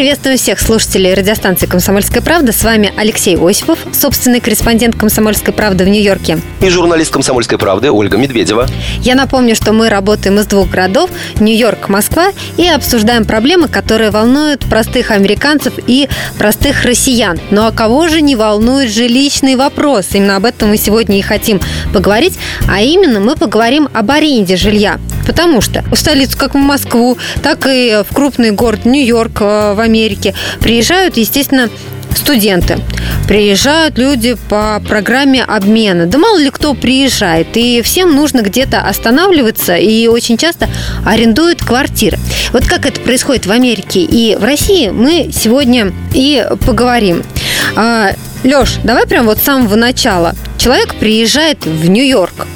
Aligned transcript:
Мы 0.00 0.04
приветствуем 0.04 0.38
всех 0.38 0.60
слушателей 0.60 1.12
радиостанции 1.12 1.66
«Комсомольская 1.66 2.22
правда». 2.22 2.52
С 2.52 2.64
вами 2.64 2.90
Алексей 2.96 3.36
Осипов, 3.36 3.80
собственный 3.92 4.40
корреспондент 4.40 4.96
«Комсомольской 4.96 5.52
правды» 5.52 5.84
в 5.84 5.88
Нью-Йорке. 5.88 6.40
И 6.62 6.70
журналист 6.70 7.12
«Комсомольской 7.12 7.58
правды» 7.58 7.90
Ольга 7.90 8.16
Медведева. 8.16 8.66
Я 9.02 9.14
напомню, 9.14 9.54
что 9.54 9.74
мы 9.74 9.90
работаем 9.90 10.38
из 10.38 10.46
двух 10.46 10.70
городов– 10.70 11.10
Нью-Йорк, 11.40 11.90
Москва, 11.90 12.30
и 12.56 12.66
обсуждаем 12.66 13.26
проблемы, 13.26 13.68
которые 13.68 14.10
волнуют 14.10 14.60
простых 14.60 15.10
американцев 15.10 15.74
и 15.86 16.08
простых 16.38 16.84
россиян. 16.86 17.38
Ну 17.50 17.66
а 17.66 17.70
кого 17.70 18.08
же 18.08 18.22
не 18.22 18.36
волнует 18.36 18.90
жилищный 18.90 19.56
вопрос? 19.56 20.06
Именно 20.14 20.36
об 20.36 20.46
этом 20.46 20.70
мы 20.70 20.78
сегодня 20.78 21.18
и 21.18 21.20
хотим 21.20 21.60
поговорить. 21.92 22.38
А 22.66 22.80
именно 22.80 23.20
мы 23.20 23.36
поговорим 23.36 23.86
об 23.92 24.10
аренде 24.10 24.56
жилья. 24.56 24.98
Потому 25.30 25.60
что 25.60 25.84
в 25.92 25.94
столицу, 25.94 26.36
как 26.36 26.54
в 26.54 26.58
Москву, 26.58 27.16
так 27.40 27.64
и 27.68 28.02
в 28.02 28.12
крупный 28.12 28.50
город 28.50 28.84
Нью-Йорк 28.84 29.40
э, 29.42 29.74
в 29.74 29.78
Америке 29.78 30.34
приезжают, 30.58 31.16
естественно, 31.16 31.70
студенты. 32.16 32.80
Приезжают 33.28 33.96
люди 33.96 34.36
по 34.48 34.82
программе 34.88 35.44
обмена. 35.44 36.06
Да 36.06 36.18
мало 36.18 36.36
ли 36.36 36.50
кто 36.50 36.74
приезжает. 36.74 37.56
И 37.56 37.80
всем 37.82 38.16
нужно 38.16 38.40
где-то 38.42 38.80
останавливаться. 38.80 39.76
И 39.76 40.08
очень 40.08 40.36
часто 40.36 40.68
арендуют 41.06 41.62
квартиры. 41.62 42.18
Вот 42.52 42.66
как 42.66 42.84
это 42.84 43.00
происходит 43.00 43.46
в 43.46 43.52
Америке 43.52 44.00
и 44.00 44.34
в 44.34 44.42
России, 44.42 44.88
мы 44.88 45.30
сегодня 45.32 45.92
и 46.12 46.44
поговорим. 46.66 47.22
А, 47.76 48.14
Леш, 48.42 48.78
давай 48.82 49.06
прям 49.06 49.26
вот 49.26 49.38
с 49.38 49.42
самого 49.42 49.76
начала. 49.76 50.34
Человек 50.58 50.96
приезжает 50.96 51.64
в 51.66 51.88
Нью-Йорк. 51.88 52.48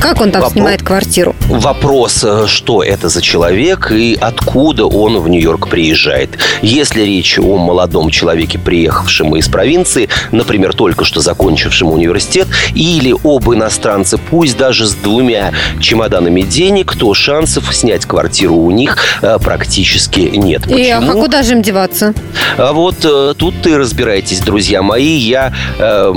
Как 0.00 0.20
он 0.20 0.32
там 0.32 0.42
Вопро- 0.42 0.52
снимает 0.52 0.82
квартиру? 0.82 1.36
Вопрос, 1.48 2.24
э, 2.24 2.46
что 2.46 2.82
это 2.82 3.08
за 3.08 3.20
человек 3.20 3.92
и 3.92 4.16
откуда 4.18 4.86
он 4.86 5.18
в 5.18 5.28
Нью-Йорк 5.28 5.68
приезжает. 5.68 6.30
Если 6.62 7.02
речь 7.02 7.38
о 7.38 7.58
молодом 7.58 8.10
человеке, 8.10 8.58
приехавшем 8.58 9.36
из 9.36 9.48
провинции, 9.48 10.08
например, 10.32 10.74
только 10.74 11.04
что 11.04 11.20
закончившем 11.20 11.90
университет, 11.90 12.48
или 12.74 13.14
об 13.24 13.52
иностранце, 13.52 14.18
пусть 14.18 14.56
даже 14.56 14.86
с 14.86 14.94
двумя 14.94 15.52
чемоданами 15.80 16.42
денег, 16.42 16.96
то 16.96 17.12
шансов 17.12 17.74
снять 17.74 18.06
квартиру 18.06 18.54
у 18.56 18.70
них 18.70 18.96
э, 19.20 19.38
практически 19.38 20.20
нет. 20.20 20.66
И 20.66 20.88
а 20.88 21.00
Почему? 21.00 21.20
куда 21.20 21.42
же 21.42 21.52
им 21.52 21.62
деваться? 21.62 22.14
А 22.56 22.72
вот 22.72 23.04
э, 23.04 23.34
тут 23.36 23.54
ты 23.62 23.76
разбираетесь, 23.76 24.40
друзья 24.40 24.82
мои. 24.82 25.16
Я, 25.16 25.52
э, 25.78 26.12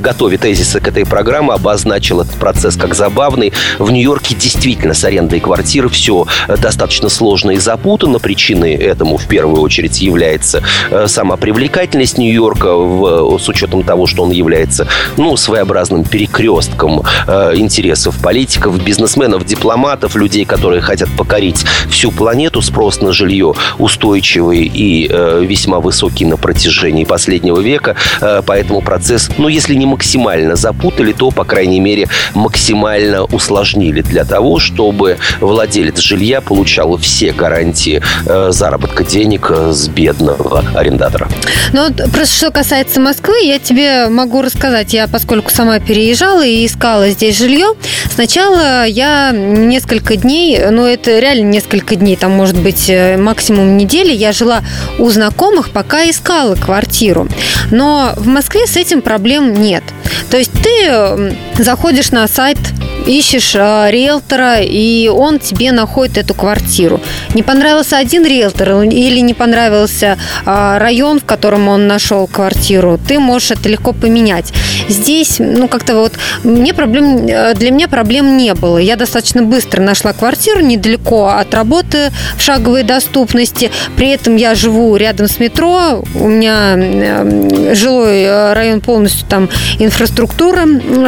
готовя 0.00 0.36
тезисы 0.36 0.80
к 0.80 0.88
этой 0.88 1.06
программе, 1.06 1.52
обозначил 1.52 2.20
этот 2.20 2.34
процесс 2.34 2.76
как 2.76 2.94
забавный. 3.04 3.52
В 3.78 3.90
Нью-Йорке 3.90 4.34
действительно 4.34 4.94
с 4.94 5.04
арендой 5.04 5.40
квартиры 5.40 5.90
все 5.90 6.26
достаточно 6.48 7.10
сложно 7.10 7.50
и 7.50 7.58
запутано. 7.58 8.18
Причиной 8.18 8.74
этому 8.74 9.18
в 9.18 9.26
первую 9.26 9.60
очередь 9.60 10.00
является 10.00 10.62
э, 10.90 11.06
сама 11.06 11.36
привлекательность 11.36 12.16
Нью-Йорка 12.16 12.74
в- 12.74 13.38
с 13.38 13.48
учетом 13.48 13.82
того, 13.82 14.06
что 14.06 14.22
он 14.22 14.30
является 14.30 14.86
ну, 15.18 15.36
своеобразным 15.36 16.04
перекрестком 16.04 17.02
э, 17.26 17.52
интересов 17.56 18.16
политиков, 18.22 18.82
бизнесменов, 18.82 19.44
дипломатов, 19.44 20.16
людей, 20.16 20.46
которые 20.46 20.80
хотят 20.80 21.10
покорить 21.10 21.64
всю 21.90 22.10
планету. 22.10 22.62
Спрос 22.62 23.02
на 23.02 23.12
жилье 23.12 23.52
устойчивый 23.78 24.62
и 24.62 25.08
э, 25.10 25.44
весьма 25.46 25.80
высокий 25.80 26.24
на 26.24 26.38
протяжении 26.38 27.04
последнего 27.04 27.60
века. 27.60 27.96
Э, 28.22 28.40
поэтому 28.46 28.80
процесс, 28.80 29.28
ну, 29.36 29.48
если 29.48 29.74
не 29.74 29.84
максимально 29.84 30.56
запутали, 30.56 31.12
то, 31.12 31.30
по 31.30 31.44
крайней 31.44 31.80
мере, 31.80 32.08
максимально 32.34 32.93
усложнили 33.30 34.00
для 34.02 34.24
того, 34.24 34.58
чтобы 34.58 35.18
владелец 35.40 35.98
жилья 35.98 36.40
получал 36.40 36.96
все 36.96 37.32
гарантии 37.32 38.02
э, 38.26 38.48
заработка 38.50 39.04
денег 39.04 39.50
э, 39.50 39.72
с 39.72 39.88
бедного 39.88 40.64
арендатора. 40.74 41.28
Ну, 41.72 41.88
вот 41.88 42.12
просто 42.12 42.36
что 42.36 42.50
касается 42.50 43.00
Москвы, 43.00 43.34
я 43.42 43.58
тебе 43.58 44.08
могу 44.08 44.42
рассказать. 44.42 44.92
Я, 44.92 45.08
поскольку 45.08 45.50
сама 45.50 45.80
переезжала 45.80 46.44
и 46.44 46.66
искала 46.66 47.10
здесь 47.10 47.38
жилье, 47.38 47.74
сначала 48.12 48.86
я 48.86 49.32
несколько 49.32 50.16
дней, 50.16 50.58
ну, 50.70 50.86
это 50.86 51.18
реально 51.18 51.48
несколько 51.50 51.96
дней, 51.96 52.16
там, 52.16 52.32
может 52.32 52.56
быть, 52.56 52.88
э, 52.88 53.16
максимум 53.16 53.76
недели, 53.76 54.12
я 54.12 54.32
жила 54.32 54.62
у 54.98 55.08
знакомых, 55.10 55.70
пока 55.70 56.08
искала 56.08 56.54
квартиру. 56.54 57.28
Но 57.70 58.12
в 58.16 58.26
Москве 58.26 58.66
с 58.66 58.76
этим 58.76 59.02
проблем 59.02 59.52
нет. 59.54 59.82
То 60.30 60.36
есть 60.36 60.52
ты 60.62 61.34
заходишь 61.58 62.10
на 62.10 62.26
сайт 62.28 62.58
ищешь 63.06 63.54
э, 63.54 63.90
риэлтора, 63.90 64.60
и 64.60 65.08
он 65.08 65.38
тебе 65.38 65.72
находит 65.72 66.18
эту 66.18 66.34
квартиру. 66.34 67.00
Не 67.34 67.42
понравился 67.42 67.98
один 67.98 68.24
риэлтор 68.24 68.82
или 68.82 69.20
не 69.20 69.34
понравился 69.34 70.18
э, 70.46 70.78
район, 70.78 71.20
в 71.20 71.24
котором 71.24 71.68
он 71.68 71.86
нашел 71.86 72.26
квартиру, 72.26 72.98
ты 73.06 73.18
можешь 73.18 73.52
это 73.52 73.68
легко 73.68 73.92
поменять. 73.92 74.52
Здесь, 74.88 75.36
ну, 75.38 75.68
как-то 75.68 75.94
вот 75.96 76.12
мне 76.42 76.74
проблем, 76.74 77.26
э, 77.26 77.54
для 77.54 77.70
меня 77.70 77.88
проблем 77.88 78.36
не 78.36 78.54
было. 78.54 78.78
Я 78.78 78.96
достаточно 78.96 79.42
быстро 79.42 79.82
нашла 79.82 80.12
квартиру 80.12 80.60
недалеко 80.60 81.28
от 81.28 81.54
работы 81.54 82.10
в 82.36 82.42
шаговой 82.42 82.82
доступности. 82.82 83.70
При 83.96 84.08
этом 84.08 84.36
я 84.36 84.54
живу 84.54 84.96
рядом 84.96 85.28
с 85.28 85.38
метро. 85.38 86.04
У 86.14 86.28
меня 86.28 86.74
э, 86.76 87.74
жилой 87.74 88.22
э, 88.22 88.52
район 88.52 88.80
полностью 88.80 89.26
там 89.28 89.48
инфраструктура 89.78 90.64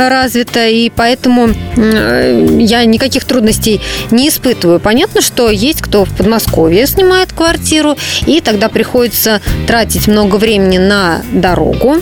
развита, 0.09 0.67
и 0.67 0.91
поэтому 0.91 1.51
я 1.93 2.85
никаких 2.85 3.25
трудностей 3.25 3.81
не 4.11 4.29
испытываю. 4.29 4.81
Понятно, 4.81 5.21
что 5.21 5.51
есть 5.51 5.83
кто 5.83 6.05
в 6.05 6.11
Подмосковье 6.17 6.87
снимает 6.87 7.33
квартиру, 7.33 7.97
и 8.27 8.41
тогда 8.41 8.69
приходится 8.69 9.41
тратить 9.67 10.09
много 10.09 10.37
времени 10.37 10.79
на 10.79 11.23
дорогу, 11.33 11.97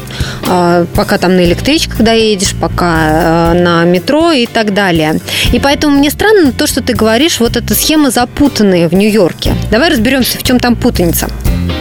э, 0.46 0.86
пока 0.94 1.18
там 1.18 1.36
на 1.36 1.44
электричках 1.44 1.98
доедешь, 1.98 2.54
пока 2.60 3.52
э, 3.52 3.52
на 3.54 3.84
метро 3.84 4.32
и 4.32 4.46
так 4.46 4.74
далее. 4.74 5.20
И 5.52 5.58
поэтому 5.58 5.98
мне 5.98 6.10
странно 6.10 6.52
то, 6.52 6.66
что 6.66 6.82
ты 6.82 6.94
говоришь, 6.94 7.40
вот 7.40 7.56
эта 7.56 7.74
схема 7.74 8.10
запутанная 8.10 8.88
в 8.88 8.94
Нью-Йорке. 8.94 9.54
Давай 9.70 9.90
разберемся, 9.90 10.38
в 10.38 10.42
чем 10.42 10.60
там 10.60 10.76
путаница. 10.76 11.28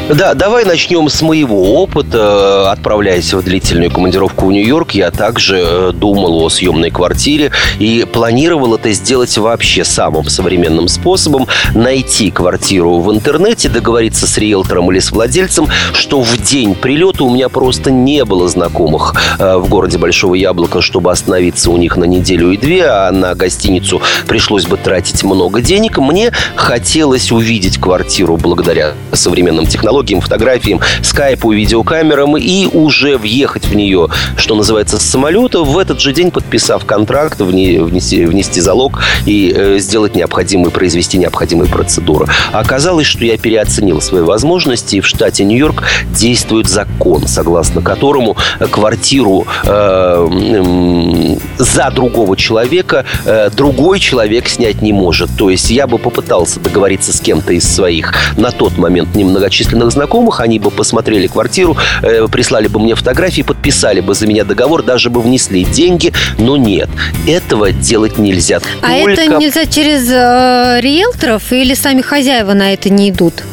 Да, 0.09 0.33
давай 0.33 0.65
начнем 0.65 1.07
с 1.09 1.21
моего 1.21 1.81
опыта. 1.81 2.71
Отправляясь 2.71 3.33
в 3.33 3.41
длительную 3.41 3.89
командировку 3.89 4.47
в 4.47 4.51
Нью-Йорк, 4.51 4.91
я 4.91 5.11
также 5.11 5.63
э, 5.65 5.91
думал 5.93 6.43
о 6.43 6.49
съемной 6.49 6.91
квартире 6.91 7.51
и 7.79 8.05
планировал 8.11 8.75
это 8.75 8.91
сделать 8.91 9.37
вообще 9.37 9.85
самым 9.85 10.25
современным 10.25 10.87
способом. 10.89 11.47
Найти 11.73 12.31
квартиру 12.31 12.99
в 12.99 13.13
интернете, 13.13 13.69
договориться 13.69 14.27
с 14.27 14.37
риэлтором 14.37 14.91
или 14.91 14.99
с 14.99 15.11
владельцем, 15.11 15.67
что 15.93 16.21
в 16.21 16.37
день 16.37 16.75
прилета 16.75 17.23
у 17.23 17.33
меня 17.33 17.47
просто 17.47 17.89
не 17.89 18.25
было 18.25 18.49
знакомых 18.49 19.15
э, 19.39 19.55
в 19.57 19.69
городе 19.69 19.97
Большого 19.97 20.35
Яблока, 20.35 20.81
чтобы 20.81 21.11
остановиться 21.11 21.71
у 21.71 21.77
них 21.77 21.95
на 21.95 22.03
неделю 22.05 22.51
и 22.51 22.57
две, 22.57 22.85
а 22.85 23.11
на 23.11 23.35
гостиницу 23.35 24.01
пришлось 24.27 24.65
бы 24.65 24.77
тратить 24.77 25.23
много 25.23 25.61
денег. 25.61 25.97
Мне 25.97 26.31
хотелось 26.55 27.31
увидеть 27.31 27.79
квартиру 27.79 28.37
благодаря 28.37 28.93
современным 29.13 29.65
технологиям, 29.73 30.21
фотографиям, 30.21 30.79
скайпу, 31.01 31.51
видеокамерам 31.51 32.37
и 32.37 32.67
уже 32.67 33.17
въехать 33.17 33.65
в 33.65 33.75
нее, 33.75 34.07
что 34.37 34.55
называется, 34.55 34.97
с 34.97 35.03
самолета, 35.03 35.63
в 35.63 35.77
этот 35.77 35.99
же 35.99 36.13
день 36.13 36.31
подписав 36.31 36.85
контракт, 36.85 37.39
вне- 37.39 37.83
внести, 37.83 38.25
внести 38.25 38.61
залог 38.61 38.99
и 39.25 39.53
э, 39.55 39.79
сделать 39.79 40.15
необходимые, 40.15 40.71
произвести 40.71 41.17
необходимые 41.17 41.69
процедуры. 41.69 42.27
А 42.51 42.63
Оказалось, 42.63 43.07
что 43.07 43.25
я 43.25 43.37
переоценил 43.37 44.01
свои 44.01 44.21
возможности, 44.21 44.95
и 44.95 44.99
в 45.01 45.05
штате 45.05 45.43
Нью-Йорк 45.43 45.83
действует 46.15 46.67
закон, 46.67 47.27
согласно 47.27 47.81
которому 47.81 48.35
э, 48.59 48.67
квартиру 48.67 49.45
э, 49.65 49.69
м, 49.69 51.37
за 51.57 51.91
другого 51.91 52.35
человека 52.37 53.05
э, 53.25 53.49
другой 53.55 53.99
человек 53.99 54.47
снять 54.47 54.81
не 54.81 54.93
может. 54.93 55.29
То 55.37 55.49
есть 55.49 55.69
я 55.69 55.87
бы 55.87 55.97
попытался 55.97 56.59
договориться 56.59 57.11
с 57.11 57.19
кем-то 57.19 57.53
из 57.53 57.63
своих 57.63 58.13
на 58.37 58.51
тот 58.51 58.77
момент 58.77 59.15
немногочисленных 59.15 59.62
знакомых, 59.63 60.39
они 60.39 60.59
бы 60.59 60.71
посмотрели 60.71 61.27
квартиру, 61.27 61.77
э, 62.01 62.27
прислали 62.27 62.67
бы 62.67 62.79
мне 62.79 62.95
фотографии, 62.95 63.41
подписали 63.41 63.99
бы 63.99 64.13
за 64.13 64.27
меня 64.27 64.43
договор, 64.43 64.83
даже 64.83 65.09
бы 65.09 65.21
внесли 65.21 65.63
деньги, 65.63 66.13
но 66.37 66.57
нет, 66.57 66.89
этого 67.27 67.71
делать 67.71 68.17
нельзя. 68.17 68.59
А 68.81 68.99
Только 68.99 69.21
это 69.21 69.35
нельзя 69.37 69.65
через 69.65 70.09
э, 70.09 70.79
риэлторов 70.81 71.51
или 71.51 71.73
сами 71.73 72.01
хозяева 72.01 72.53
на 72.53 72.73
это 72.73 72.89
не 72.89 73.09
идут? 73.09 73.43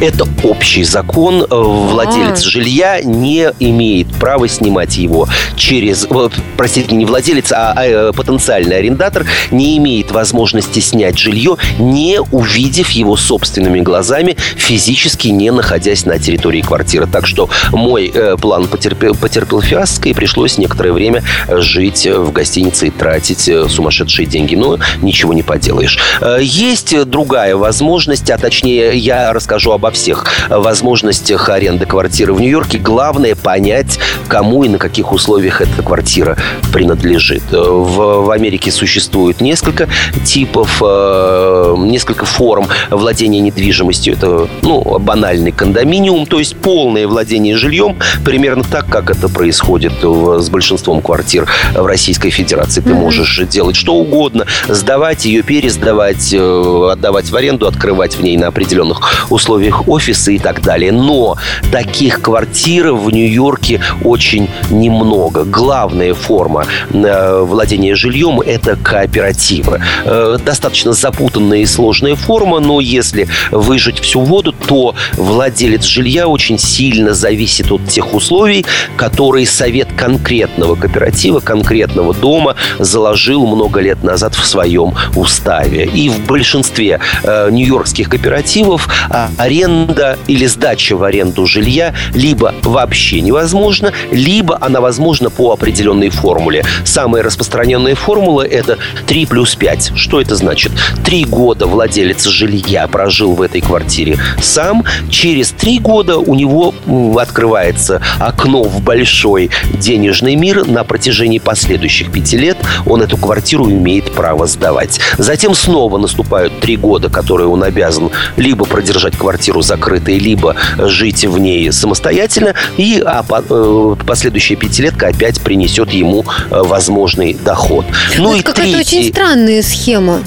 Это 0.00 0.26
общий 0.42 0.84
закон. 0.84 1.42
Э, 1.42 1.46
владелец 1.50 2.42
А-а-а. 2.42 2.50
жилья 2.50 3.00
не 3.02 3.52
имеет 3.60 4.08
права 4.14 4.48
снимать 4.48 4.96
его 4.96 5.28
через... 5.56 6.08
Простите, 6.56 6.94
не 6.94 7.04
владелец, 7.04 7.52
а, 7.52 7.72
а 7.76 7.84
э, 7.84 8.12
потенциальный 8.12 8.78
арендатор 8.78 9.26
не 9.50 9.76
имеет 9.78 10.10
возможности 10.10 10.80
снять 10.80 11.18
жилье, 11.18 11.56
не 11.78 12.20
увидев 12.20 12.90
его 12.90 13.16
собственными 13.16 13.80
глазами, 13.80 14.36
физически 14.56 15.28
не 15.28 15.50
находясь 15.50 16.04
на 16.04 16.18
территории 16.18 16.62
квартиры. 16.62 17.06
Так 17.06 17.26
что 17.26 17.48
мой 17.70 18.10
э, 18.12 18.36
план 18.40 18.66
потерпел, 18.66 19.14
потерпел 19.14 19.60
фиаско, 19.60 20.08
и 20.08 20.14
пришлось 20.14 20.58
некоторое 20.58 20.92
время 20.92 21.22
жить 21.48 22.06
в 22.06 22.32
гостинице 22.32 22.88
и 22.88 22.90
тратить 22.90 23.48
э, 23.48 23.68
сумасшедшие 23.68 24.26
деньги. 24.26 24.54
Но 24.54 24.78
ничего 25.00 25.32
не 25.32 25.42
поделаешь. 25.42 25.98
Э, 26.20 26.38
есть 26.40 27.04
другая 27.04 27.56
возможность, 27.56 28.30
а 28.30 28.38
точнее 28.38 28.96
я 28.96 29.32
расскажу 29.32 29.72
обо 29.82 29.90
всех 29.90 30.26
возможностях 30.48 31.48
аренды 31.48 31.86
квартиры 31.86 32.32
в 32.32 32.40
Нью-Йорке. 32.40 32.78
Главное 32.78 33.34
понять, 33.34 33.98
кому 34.28 34.62
и 34.62 34.68
на 34.68 34.78
каких 34.78 35.12
условиях 35.12 35.60
эта 35.60 35.82
квартира 35.82 36.36
принадлежит. 36.72 37.42
В, 37.50 38.22
в 38.22 38.30
Америке 38.30 38.70
существует 38.70 39.40
несколько 39.40 39.88
типов, 40.24 40.80
э, 40.86 41.74
несколько 41.78 42.26
форм 42.26 42.68
владения 42.90 43.40
недвижимостью. 43.40 44.14
Это 44.14 44.48
ну, 44.62 45.00
банальный 45.00 45.50
кондоминиум, 45.50 46.26
то 46.26 46.38
есть 46.38 46.54
полное 46.54 47.08
владение 47.08 47.56
жильем, 47.56 47.96
примерно 48.24 48.62
так, 48.62 48.86
как 48.86 49.10
это 49.10 49.28
происходит 49.28 50.04
в, 50.04 50.38
с 50.38 50.48
большинством 50.48 51.02
квартир 51.02 51.48
в 51.74 51.84
Российской 51.84 52.30
Федерации. 52.30 52.82
Ты 52.82 52.94
можешь 52.94 53.40
делать 53.48 53.74
что 53.74 53.94
угодно, 53.94 54.46
сдавать 54.68 55.24
ее, 55.24 55.42
пересдавать, 55.42 56.32
э, 56.32 56.88
отдавать 56.92 57.28
в 57.28 57.34
аренду, 57.34 57.66
открывать 57.66 58.14
в 58.14 58.22
ней 58.22 58.36
на 58.36 58.46
определенных 58.46 59.26
условиях 59.28 59.71
офисы 59.88 60.36
и 60.36 60.38
так 60.38 60.62
далее. 60.62 60.92
Но 60.92 61.36
таких 61.70 62.20
квартир 62.20 62.92
в 62.92 63.10
Нью-Йорке 63.10 63.80
очень 64.04 64.48
немного. 64.70 65.44
Главная 65.44 66.14
форма 66.14 66.66
э, 66.92 67.40
владения 67.42 67.94
жильем– 67.94 68.40
это 68.46 68.76
кооперативы. 68.76 69.80
Э, 70.04 70.38
достаточно 70.44 70.92
запутанная 70.92 71.58
и 71.58 71.66
сложная 71.66 72.14
форма, 72.14 72.60
но 72.60 72.80
если 72.80 73.28
выжать 73.50 74.00
всю 74.00 74.20
воду, 74.20 74.52
то 74.52 74.94
владелец 75.14 75.84
жилья 75.84 76.28
очень 76.28 76.58
сильно 76.58 77.14
зависит 77.14 77.70
от 77.70 77.86
тех 77.88 78.14
условий, 78.14 78.64
которые 78.96 79.46
совет 79.46 79.88
конкретного 79.96 80.74
кооператива, 80.74 81.40
конкретного 81.40 82.14
дома 82.14 82.56
заложил 82.78 83.46
много 83.46 83.80
лет 83.80 84.02
назад 84.02 84.34
в 84.34 84.44
своем 84.44 84.94
уставе. 85.16 85.84
И 85.84 86.08
в 86.08 86.26
большинстве 86.26 87.00
э, 87.22 87.50
нью-йоркских 87.50 88.08
кооперативов 88.08 88.88
э, 89.10 89.28
аренда 89.62 90.18
или 90.26 90.46
сдача 90.46 90.96
в 90.96 91.04
аренду 91.04 91.46
жилья 91.46 91.94
либо 92.14 92.54
вообще 92.62 93.20
невозможно, 93.20 93.92
либо 94.10 94.58
она 94.60 94.80
возможна 94.80 95.30
по 95.30 95.52
определенной 95.52 96.08
формуле. 96.10 96.64
Самая 96.84 97.22
распространенная 97.22 97.94
формула– 97.94 98.42
это 98.50 98.78
3 99.06 99.26
плюс 99.26 99.54
5. 99.54 99.92
Что 99.94 100.20
это 100.20 100.34
значит? 100.34 100.72
Три 101.04 101.24
года 101.24 101.66
владелец 101.66 102.26
жилья 102.26 102.86
прожил 102.88 103.34
в 103.34 103.42
этой 103.42 103.60
квартире 103.60 104.18
сам. 104.40 104.84
Через 105.08 105.50
три 105.52 105.78
года 105.78 106.18
у 106.18 106.34
него 106.34 106.74
открывается 107.16 108.00
окно 108.18 108.64
в 108.64 108.82
большой 108.82 109.50
денежный 109.74 110.34
мир. 110.34 110.66
На 110.66 110.84
протяжении 110.84 111.38
последующих 111.38 112.10
пяти 112.10 112.36
лет 112.36 112.56
он 112.86 113.02
эту 113.02 113.16
квартиру 113.16 113.70
имеет 113.70 114.12
право 114.12 114.46
сдавать. 114.46 115.00
Затем 115.18 115.54
снова 115.54 115.98
наступают 115.98 116.60
три 116.60 116.76
года, 116.76 117.08
которые 117.08 117.48
он 117.48 117.62
обязан 117.62 118.10
либо 118.36 118.64
продержать 118.64 119.16
квартиру 119.16 119.51
закрытой, 119.60 120.18
либо 120.18 120.56
жить 120.78 121.26
в 121.26 121.38
ней 121.38 121.70
самостоятельно. 121.72 122.54
И 122.78 123.02
а, 123.04 123.24
э, 123.28 123.96
последующая 124.06 124.56
пятилетка 124.56 125.08
опять 125.08 125.40
принесет 125.42 125.90
ему 125.90 126.24
э, 126.50 126.62
возможный 126.62 127.34
доход. 127.34 127.84
Ну 128.16 128.30
Это 128.30 128.38
и 128.38 128.42
какая-то 128.42 128.78
очень 128.78 129.10
странная 129.10 129.62
схема. 129.62 130.20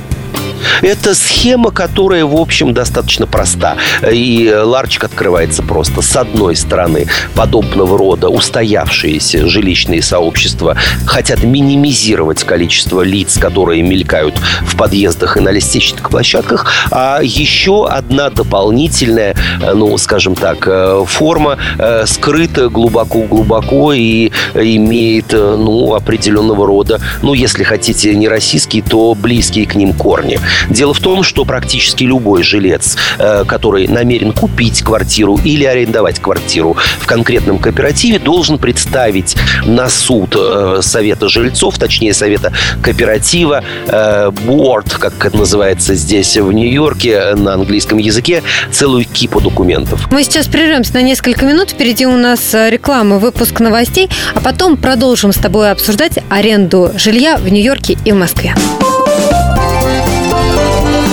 Это 0.81 1.15
схема, 1.15 1.71
которая, 1.71 2.25
в 2.25 2.35
общем, 2.35 2.73
достаточно 2.73 3.27
проста. 3.27 3.77
И 4.09 4.53
ларчик 4.55 5.05
открывается 5.05 5.63
просто. 5.63 6.01
С 6.01 6.15
одной 6.15 6.55
стороны, 6.55 7.07
подобного 7.35 7.97
рода 7.97 8.29
устоявшиеся 8.29 9.47
жилищные 9.47 10.01
сообщества 10.01 10.75
хотят 11.05 11.43
минимизировать 11.43 12.43
количество 12.43 13.01
лиц, 13.01 13.37
которые 13.37 13.81
мелькают 13.81 14.35
в 14.63 14.75
подъездах 14.75 15.37
и 15.37 15.39
на 15.39 15.49
лестничных 15.49 16.09
площадках. 16.09 16.71
А 16.91 17.19
еще 17.21 17.87
одна 17.87 18.29
дополнительная, 18.29 19.35
ну, 19.73 19.97
скажем 19.97 20.35
так, 20.35 20.67
э, 20.67 21.03
форма 21.07 21.57
э, 21.77 22.05
скрыта 22.05 22.69
глубоко-глубоко 22.69 23.93
и 23.93 24.31
имеет, 24.53 25.33
э, 25.33 25.55
ну, 25.57 25.93
определенного 25.93 26.65
рода, 26.65 26.99
ну, 27.21 27.33
если 27.33 27.63
хотите, 27.63 28.15
не 28.15 28.27
российские, 28.27 28.83
то 28.83 29.13
близкие 29.15 29.65
к 29.65 29.75
ним 29.75 29.93
корни. 29.93 30.39
Дело 30.69 30.93
в 30.93 30.99
том, 30.99 31.23
что 31.23 31.45
практически 31.45 32.03
любой 32.03 32.43
жилец, 32.43 32.97
э, 33.17 33.43
который 33.45 33.87
намерен 33.87 34.31
купить 34.31 34.81
квартиру 34.81 35.39
или 35.43 35.63
арендовать 35.63 36.19
квартиру 36.19 36.75
в 36.99 37.05
конкретном 37.05 37.59
кооперативе, 37.59 38.19
должен 38.19 38.57
представить 38.57 39.35
на 39.65 39.89
суд 39.89 40.35
э, 40.37 40.79
Совета 40.81 41.29
жильцов, 41.29 41.77
точнее 41.77 42.13
Совета 42.13 42.53
кооператива, 42.81 43.63
э, 43.87 44.31
board, 44.45 44.97
как 44.97 45.25
это 45.25 45.37
называется 45.37 45.95
здесь 45.95 46.37
в 46.37 46.51
Нью-Йорке 46.51 47.35
на 47.35 47.53
английском 47.53 47.97
языке, 47.97 48.43
целую 48.71 49.05
кипу 49.05 49.41
документов. 49.41 50.07
Мы 50.11 50.23
сейчас 50.23 50.47
прервемся 50.47 50.93
на 50.93 51.01
несколько 51.01 51.45
минут. 51.45 51.71
Впереди 51.71 52.05
у 52.05 52.17
нас 52.17 52.53
реклама, 52.53 53.17
выпуск 53.17 53.59
новостей, 53.59 54.09
а 54.33 54.39
потом 54.39 54.77
продолжим 54.77 55.31
с 55.31 55.37
тобой 55.37 55.71
обсуждать 55.71 56.19
аренду 56.29 56.91
жилья 56.95 57.37
в 57.37 57.47
Нью-Йорке 57.47 57.97
и 58.05 58.11
в 58.11 58.15
Москве. 58.15 58.55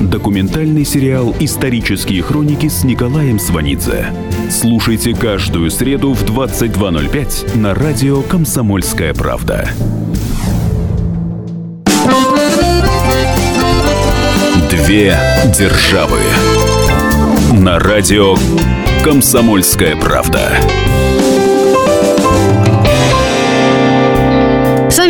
Документальный 0.00 0.86
сериал 0.86 1.34
«Исторические 1.40 2.22
хроники» 2.22 2.68
с 2.68 2.84
Николаем 2.84 3.38
Сванидзе. 3.38 4.06
Слушайте 4.48 5.14
каждую 5.14 5.70
среду 5.70 6.14
в 6.14 6.24
22.05 6.24 7.56
на 7.58 7.74
радио 7.74 8.22
«Комсомольская 8.22 9.12
правда». 9.12 9.68
Две 14.70 15.18
державы. 15.56 16.20
На 17.52 17.78
радио 17.78 18.36
«Комсомольская 19.04 19.96
правда». 19.96 20.50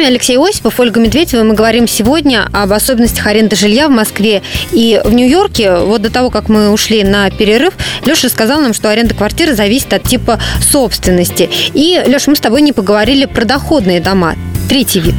Вами 0.01 0.13
Алексей 0.13 0.39
Осипов, 0.39 0.81
Ольга 0.81 0.99
Медведева. 0.99 1.43
Мы 1.43 1.53
говорим 1.53 1.87
сегодня 1.87 2.49
об 2.55 2.73
особенностях 2.73 3.27
аренды 3.27 3.55
жилья 3.55 3.87
в 3.87 3.91
Москве 3.91 4.43
и 4.73 4.99
в 5.05 5.13
Нью-Йорке. 5.13 5.77
Вот 5.81 6.01
до 6.01 6.11
того, 6.11 6.31
как 6.31 6.49
мы 6.49 6.71
ушли 6.71 7.05
на 7.05 7.31
перерыв, 7.31 7.75
Леша 8.07 8.31
сказал 8.31 8.63
нам, 8.63 8.73
что 8.73 8.89
аренда 8.89 9.15
квартиры 9.15 9.55
зависит 9.55 9.93
от 9.93 10.05
типа 10.05 10.41
собственности. 10.63 11.51
И, 11.75 12.03
Леша, 12.07 12.31
мы 12.31 12.37
с 12.37 12.41
тобой 12.41 12.63
не 12.63 12.73
поговорили 12.73 13.27
про 13.27 13.45
доходные 13.45 14.01
дома. 14.01 14.37
Третий 14.71 15.01
вид. 15.01 15.17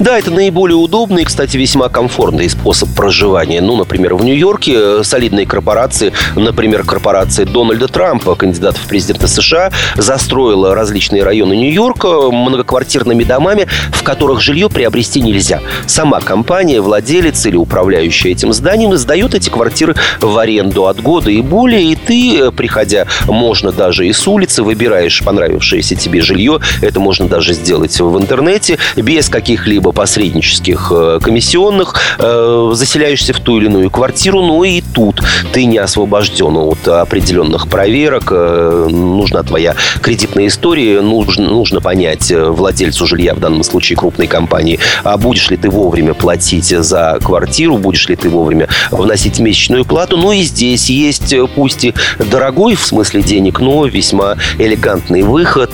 Да, 0.00 0.18
это 0.18 0.30
наиболее 0.30 0.76
удобный 0.76 1.22
и, 1.22 1.24
кстати, 1.24 1.56
весьма 1.56 1.88
комфортный 1.88 2.48
способ 2.50 2.88
проживания. 2.94 3.60
Ну, 3.60 3.76
например, 3.76 4.14
в 4.14 4.24
Нью-Йорке 4.24 4.72
э, 4.76 5.00
солидные 5.04 5.46
корпорации, 5.46 6.12
например, 6.34 6.84
корпорация 6.84 7.46
Дональда 7.46 7.88
Трампа, 7.88 8.34
кандидата 8.34 8.78
в 8.78 8.86
президенты 8.88 9.28
США, 9.28 9.72
застроила 9.96 10.74
различные 10.74 11.22
районы 11.22 11.56
Нью-Йорка 11.56 12.30
многоквартирными 12.30 13.24
домами, 13.24 13.66
в 13.92 14.02
которых 14.02 14.40
жилье 14.40 14.68
приобрести 14.68 15.20
нельзя. 15.20 15.60
Сама 15.86 16.20
компания, 16.20 16.80
владелец 16.80 17.46
или 17.46 17.56
управляющая 17.56 18.32
этим 18.32 18.52
зданием 18.52 18.94
сдает 18.96 19.34
эти 19.34 19.48
квартиры 19.48 19.94
в 20.20 20.36
аренду 20.36 20.86
от 20.86 21.00
года 21.00 21.30
и 21.30 21.40
более, 21.40 21.82
и 21.92 21.96
ты, 21.96 22.38
э, 22.38 22.50
приходя, 22.50 23.06
можно 23.26 23.72
даже 23.72 24.06
и 24.06 24.12
с 24.12 24.26
улицы, 24.26 24.62
выбираешь 24.62 25.22
понравившееся 25.22 25.94
тебе 25.94 26.20
жилье. 26.20 26.60
Это 26.82 27.00
можно 27.00 27.28
даже 27.28 27.54
сделать 27.54 27.98
в 27.98 28.18
интернете 28.18 28.78
без 28.96 29.28
каких-либо 29.28 29.75
каких-либо 29.76 29.92
посреднических 29.92 30.92
э, 30.94 31.18
комиссионных, 31.22 31.94
э, 32.18 32.70
заселяешься 32.72 33.32
в 33.32 33.40
ту 33.40 33.58
или 33.58 33.66
иную 33.66 33.90
квартиру, 33.90 34.40
но 34.42 34.64
и 34.64 34.80
тут 34.80 35.22
ты 35.52 35.66
не 35.66 35.78
освобожден 35.78 36.56
от 36.56 36.88
определенных 36.88 37.68
проверок. 37.68 38.30
Нужна 38.30 39.42
твоя 39.42 39.74
кредитная 40.00 40.46
история, 40.46 41.00
нужно, 41.00 41.48
нужно 41.48 41.80
понять 41.80 42.32
владельцу 42.32 43.06
жилья, 43.06 43.34
в 43.34 43.40
данном 43.40 43.62
случае 43.62 43.96
крупной 43.96 44.26
компании, 44.26 44.78
а 45.04 45.16
будешь 45.16 45.50
ли 45.50 45.56
ты 45.56 45.68
вовремя 45.70 46.14
платить 46.14 46.68
за 46.68 47.18
квартиру, 47.22 47.78
будешь 47.78 48.08
ли 48.08 48.16
ты 48.16 48.28
вовремя 48.28 48.68
вносить 48.90 49.38
месячную 49.40 49.84
плату. 49.84 50.16
Ну 50.16 50.32
и 50.32 50.42
здесь 50.42 50.90
есть, 50.90 51.34
пусть 51.54 51.84
и 51.84 51.94
дорогой 52.30 52.74
в 52.74 52.86
смысле 52.86 53.22
денег, 53.22 53.60
но 53.60 53.86
весьма 53.86 54.36
элегантный 54.58 55.22
выход. 55.22 55.72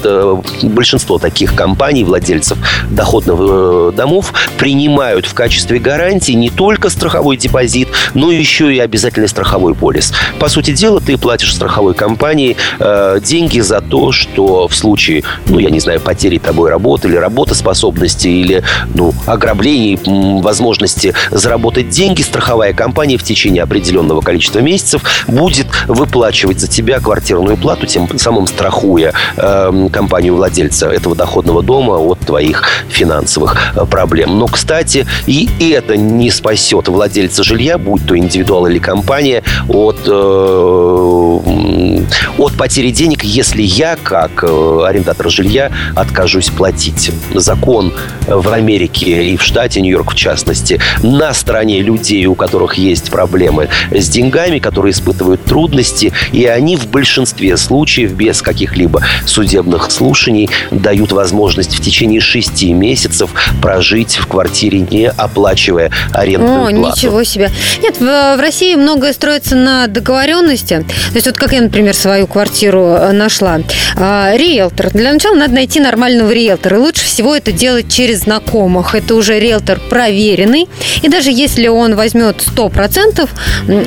Большинство 0.62 1.18
таких 1.18 1.54
компаний, 1.54 2.04
владельцев 2.04 2.58
доходных 2.90 3.36
э, 3.38 3.91
домов, 3.94 4.32
принимают 4.58 5.26
в 5.26 5.34
качестве 5.34 5.78
гарантии 5.78 6.32
не 6.32 6.50
только 6.50 6.90
страховой 6.90 7.36
депозит, 7.36 7.88
но 8.14 8.30
еще 8.30 8.74
и 8.74 8.78
обязательный 8.78 9.28
страховой 9.28 9.74
полис. 9.74 10.12
По 10.38 10.48
сути 10.48 10.72
дела, 10.72 11.00
ты 11.00 11.16
платишь 11.16 11.54
страховой 11.54 11.94
компании 11.94 12.56
э, 12.78 13.20
деньги 13.22 13.60
за 13.60 13.80
то, 13.80 14.12
что 14.12 14.68
в 14.68 14.74
случае, 14.74 15.24
ну, 15.46 15.58
я 15.58 15.70
не 15.70 15.80
знаю, 15.80 16.00
потери 16.00 16.38
тобой 16.38 16.70
работы 16.70 17.08
или 17.08 17.16
работоспособности, 17.16 18.28
или, 18.28 18.62
ну, 18.94 19.12
ограблений, 19.26 19.98
возможности 20.40 21.14
заработать 21.30 21.88
деньги, 21.88 22.22
страховая 22.22 22.72
компания 22.72 23.16
в 23.16 23.22
течение 23.22 23.62
определенного 23.62 24.20
количества 24.20 24.60
месяцев 24.60 25.02
будет 25.26 25.66
выплачивать 25.86 26.60
за 26.60 26.68
тебя 26.68 27.00
квартирную 27.00 27.56
плату, 27.56 27.86
тем 27.86 28.08
самым 28.18 28.46
страхуя 28.46 29.12
э, 29.36 29.88
компанию 29.92 30.34
владельца 30.34 30.88
этого 30.88 31.14
доходного 31.14 31.62
дома 31.62 31.94
от 31.98 32.20
твоих 32.20 32.64
финансовых 32.88 33.56
проблем. 33.90 34.38
Но, 34.38 34.46
кстати, 34.46 35.06
и 35.26 35.48
это 35.70 35.96
не 35.96 36.30
спасет 36.30 36.88
владельца 36.88 37.42
жилья, 37.42 37.78
будь 37.78 38.06
то 38.06 38.16
индивидуал 38.16 38.66
или 38.66 38.78
компания, 38.78 39.42
от, 39.68 40.00
э, 40.06 42.02
от 42.38 42.52
потери 42.56 42.90
денег, 42.90 43.24
если 43.24 43.62
я, 43.62 43.96
как 44.02 44.44
э, 44.44 44.84
арендатор 44.86 45.30
жилья, 45.30 45.70
откажусь 45.94 46.50
платить. 46.50 47.10
Закон 47.34 47.92
в 48.26 48.52
Америке 48.52 49.24
и 49.30 49.36
в 49.36 49.42
штате 49.42 49.80
Нью-Йорк, 49.80 50.12
в 50.12 50.16
частности, 50.16 50.80
на 51.02 51.32
стороне 51.34 51.80
людей, 51.80 52.26
у 52.26 52.34
которых 52.34 52.74
есть 52.74 53.10
проблемы 53.10 53.68
с 53.90 54.08
деньгами, 54.08 54.58
которые 54.58 54.92
испытывают 54.92 55.44
трудности, 55.44 56.12
и 56.32 56.44
они 56.46 56.76
в 56.76 56.88
большинстве 56.88 57.56
случаев 57.56 58.12
без 58.12 58.42
каких-либо 58.42 59.02
судебных 59.26 59.90
слушаний 59.90 60.50
дают 60.70 61.12
возможность 61.12 61.74
в 61.74 61.80
течение 61.80 62.20
шести 62.20 62.72
месяцев 62.72 63.30
прожить 63.62 64.16
в 64.16 64.26
квартире, 64.26 64.80
не 64.80 65.08
оплачивая 65.08 65.90
арендную 66.12 66.66
О, 66.66 66.80
плату. 66.80 66.96
ничего 66.96 67.24
себе. 67.24 67.50
Нет, 67.80 67.98
в, 67.98 68.36
в 68.36 68.40
России 68.40 68.74
многое 68.74 69.12
строится 69.12 69.54
на 69.54 69.86
договоренности. 69.86 70.84
То 70.88 71.14
есть 71.14 71.26
вот 71.26 71.36
как 71.36 71.52
я, 71.52 71.62
например, 71.62 71.94
свою 71.94 72.26
квартиру 72.26 72.96
э, 72.98 73.12
нашла. 73.12 73.60
А, 73.96 74.34
риэлтор. 74.36 74.90
Для 74.90 75.12
начала 75.12 75.36
надо 75.36 75.54
найти 75.54 75.78
нормального 75.80 76.32
риэлтора. 76.32 76.76
И 76.76 76.80
лучше 76.80 77.04
всего 77.04 77.36
это 77.36 77.52
делать 77.52 77.90
через 77.90 78.22
знакомых. 78.22 78.94
Это 78.96 79.14
уже 79.14 79.38
риэлтор 79.38 79.80
проверенный. 79.88 80.68
И 81.02 81.08
даже 81.08 81.30
если 81.30 81.68
он 81.68 81.94
возьмет 81.94 82.44
100%, 82.44 83.28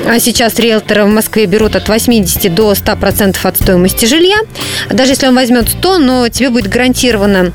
а 0.08 0.18
сейчас 0.20 0.58
риэлторы 0.58 1.04
в 1.04 1.08
Москве 1.08 1.44
берут 1.44 1.76
от 1.76 1.88
80 1.88 2.54
до 2.54 2.72
100% 2.72 3.36
от 3.42 3.56
стоимости 3.56 4.06
жилья, 4.06 4.38
даже 4.90 5.12
если 5.12 5.26
он 5.26 5.34
возьмет 5.34 5.68
100, 5.68 5.98
но 5.98 6.28
тебе 6.28 6.48
будет 6.48 6.68
гарантировано 6.68 7.52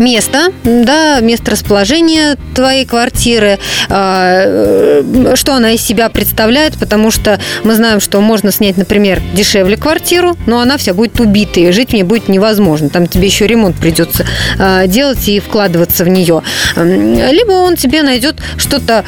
место, 0.00 0.52
да, 0.64 1.20
место 1.20 1.52
расположения 1.52 2.36
твоей 2.54 2.84
квартиры, 2.84 3.58
а, 3.88 4.42
э, 4.44 5.34
что 5.36 5.54
она 5.54 5.72
из 5.72 5.82
себя 5.82 6.08
представляет, 6.08 6.78
потому 6.78 7.10
что 7.10 7.38
мы 7.64 7.74
знаем, 7.74 8.00
что 8.00 8.20
можно 8.20 8.50
снять, 8.50 8.76
например, 8.76 9.20
дешевле 9.34 9.76
квартиру, 9.76 10.36
но 10.46 10.60
она 10.60 10.76
вся 10.76 10.94
будет 10.94 11.20
убитой, 11.20 11.72
жить 11.72 11.92
мне 11.92 12.04
будет 12.04 12.28
невозможно. 12.28 12.88
Там 12.88 13.06
тебе 13.06 13.26
еще 13.26 13.46
ремонт 13.46 13.76
придется 13.76 14.26
а, 14.58 14.86
делать 14.86 15.28
и 15.28 15.38
вкладываться 15.40 16.04
в 16.04 16.08
нее. 16.08 16.42
Либо 16.76 17.52
он 17.52 17.76
тебе 17.76 18.02
найдет 18.02 18.36
что-то 18.56 19.04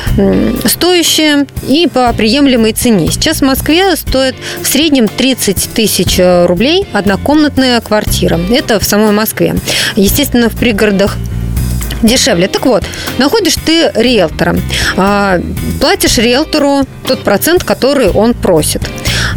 стоящее 0.64 1.46
и 1.66 1.88
по 1.92 2.12
приемлемой 2.12 2.72
цене. 2.72 3.10
Сейчас 3.10 3.38
в 3.38 3.42
Москве 3.42 3.96
стоит 3.96 4.34
в 4.60 4.66
среднем 4.66 5.08
30 5.08 5.70
тысяч 5.74 6.18
э, 6.18 6.46
рублей 6.46 6.86
однокомнатная 6.92 7.80
квартира. 7.80 8.38
Это 8.50 8.78
в 8.78 8.84
самой 8.84 9.12
Москве. 9.12 9.54
Естественно, 9.96 10.48
в 10.48 10.56
пригородах 10.56 10.81
пригородах 10.82 11.16
дешевле. 12.02 12.48
Так 12.48 12.66
вот, 12.66 12.84
находишь 13.18 13.54
ты 13.64 13.92
риэлтора, 13.94 14.56
а, 14.96 15.40
платишь 15.80 16.18
риэлтору 16.18 16.84
тот 17.06 17.22
процент, 17.22 17.62
который 17.62 18.10
он 18.10 18.34
просит. 18.34 18.82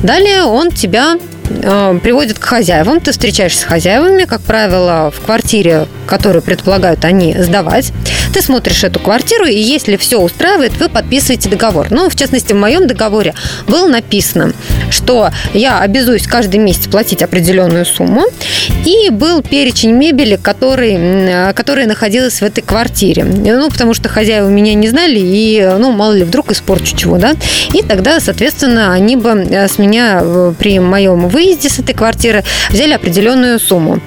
Далее 0.01 0.43
он 0.43 0.71
тебя 0.71 1.17
а, 1.63 1.99
приводит 1.99 2.39
к 2.39 2.43
хозяевам, 2.43 2.99
ты 2.99 3.11
встречаешься 3.11 3.61
с 3.61 3.63
хозяевами, 3.63 4.23
как 4.25 4.41
правило, 4.41 5.13
в 5.15 5.23
квартире, 5.23 5.85
которую 6.05 6.41
предполагают 6.41 7.05
они 7.05 7.35
сдавать. 7.37 7.91
Ты 8.33 8.41
смотришь 8.41 8.83
эту 8.83 8.99
квартиру, 8.99 9.45
и 9.45 9.57
если 9.57 9.97
все 9.97 10.19
устраивает, 10.19 10.73
вы 10.79 10.89
подписываете 10.89 11.49
договор. 11.49 11.87
Ну, 11.89 12.09
в 12.09 12.15
частности, 12.15 12.53
в 12.53 12.57
моем 12.57 12.87
договоре 12.87 13.33
было 13.67 13.87
написано, 13.87 14.53
что 14.89 15.29
я 15.53 15.79
обязуюсь 15.79 16.27
каждый 16.27 16.57
месяц 16.57 16.87
платить 16.87 17.21
определенную 17.21 17.85
сумму, 17.85 18.23
и 18.85 19.09
был 19.09 19.41
перечень 19.41 19.91
мебели, 19.91 20.35
который, 20.35 21.53
которая 21.53 21.87
находилась 21.87 22.41
в 22.41 22.43
этой 22.43 22.61
квартире. 22.61 23.23
Ну, 23.23 23.69
потому 23.69 23.93
что 23.93 24.09
хозяева 24.09 24.47
меня 24.47 24.73
не 24.73 24.87
знали, 24.87 25.19
и, 25.19 25.75
ну, 25.77 25.91
мало 25.91 26.13
ли, 26.13 26.23
вдруг 26.23 26.51
испорчу 26.51 26.95
чего, 26.95 27.17
да. 27.17 27.35
И 27.73 27.81
тогда, 27.81 28.19
соответственно, 28.19 28.93
они 28.93 29.15
бы 29.15 29.31
с 29.31 29.77
меня 29.77 30.21
э, 30.21 30.53
при 30.57 30.79
моем 30.79 31.27
выезде 31.27 31.69
с 31.69 31.79
этой 31.79 31.93
квартиры 31.93 32.43
взяли 32.69 32.93
определенную 32.93 33.59
сумму 33.59 33.99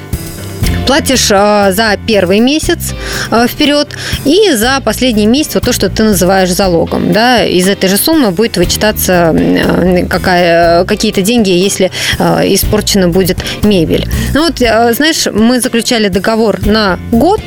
платишь 0.87 1.29
э, 1.31 1.73
за 1.73 1.99
первый 2.07 2.41
месяц 2.41 2.95
э, 3.31 3.47
вперед 3.47 3.89
и 4.25 4.55
за 4.55 4.81
последний 4.85 5.27
месяц 5.27 5.55
вот 5.55 5.65
то, 5.65 5.73
что 5.73 5.91
ты 5.91 6.03
называешь 6.03 6.51
залогом. 6.51 7.13
Да? 7.13 7.45
Из 7.45 7.69
этой 7.69 7.91
же 7.91 7.99
суммы 7.99 8.31
будет 8.31 8.57
вычитаться 8.57 9.35
э, 9.37 10.07
какая, 10.07 10.85
какие-то 10.85 11.21
деньги, 11.21 11.51
если 11.51 11.91
испорчена 12.19 13.09
будет 13.09 13.39
мебель. 13.63 14.09
Ну 14.35 14.45
вот, 14.47 14.57
знаешь, 14.59 15.27
мы 15.33 15.61
заключали 15.61 16.09
договор 16.09 16.65
на 16.67 16.99
год. 17.13 17.41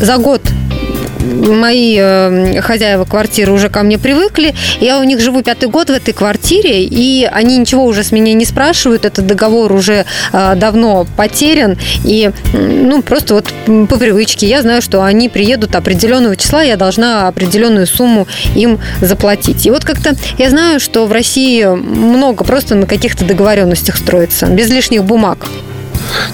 За 0.00 0.18
год 0.18 0.42
мои 1.20 1.96
э, 1.98 2.60
хозяева 2.60 3.04
квартиры 3.04 3.52
уже 3.52 3.68
ко 3.68 3.82
мне 3.82 3.98
привыкли. 3.98 4.54
Я 4.80 4.98
у 4.98 5.04
них 5.04 5.20
живу 5.20 5.42
пятый 5.42 5.68
год 5.68 5.90
в 5.90 5.92
этой 5.92 6.12
квартире, 6.14 6.84
и 6.84 7.28
они 7.30 7.58
ничего 7.58 7.84
уже 7.84 8.02
с 8.02 8.12
меня 8.12 8.34
не 8.34 8.44
спрашивают. 8.44 9.04
Этот 9.04 9.26
договор 9.26 9.72
уже 9.72 10.04
э, 10.32 10.54
давно 10.56 11.06
потерян. 11.16 11.78
И 12.04 12.30
ну, 12.52 13.02
просто 13.02 13.34
вот 13.34 13.52
по 13.88 13.96
привычке 13.96 14.46
я 14.46 14.62
знаю, 14.62 14.82
что 14.82 15.02
они 15.02 15.28
приедут 15.28 15.74
определенного 15.74 16.36
числа, 16.36 16.62
я 16.62 16.76
должна 16.76 17.28
определенную 17.28 17.86
сумму 17.86 18.26
им 18.54 18.78
заплатить. 19.00 19.66
И 19.66 19.70
вот 19.70 19.84
как-то 19.84 20.14
я 20.38 20.50
знаю, 20.50 20.80
что 20.80 21.06
в 21.06 21.12
России 21.12 21.64
много 21.64 22.44
просто 22.44 22.74
на 22.74 22.86
каких-то 22.86 23.24
договоренностях 23.24 23.96
строится, 23.96 24.46
без 24.46 24.70
лишних 24.70 25.04
бумаг. 25.04 25.46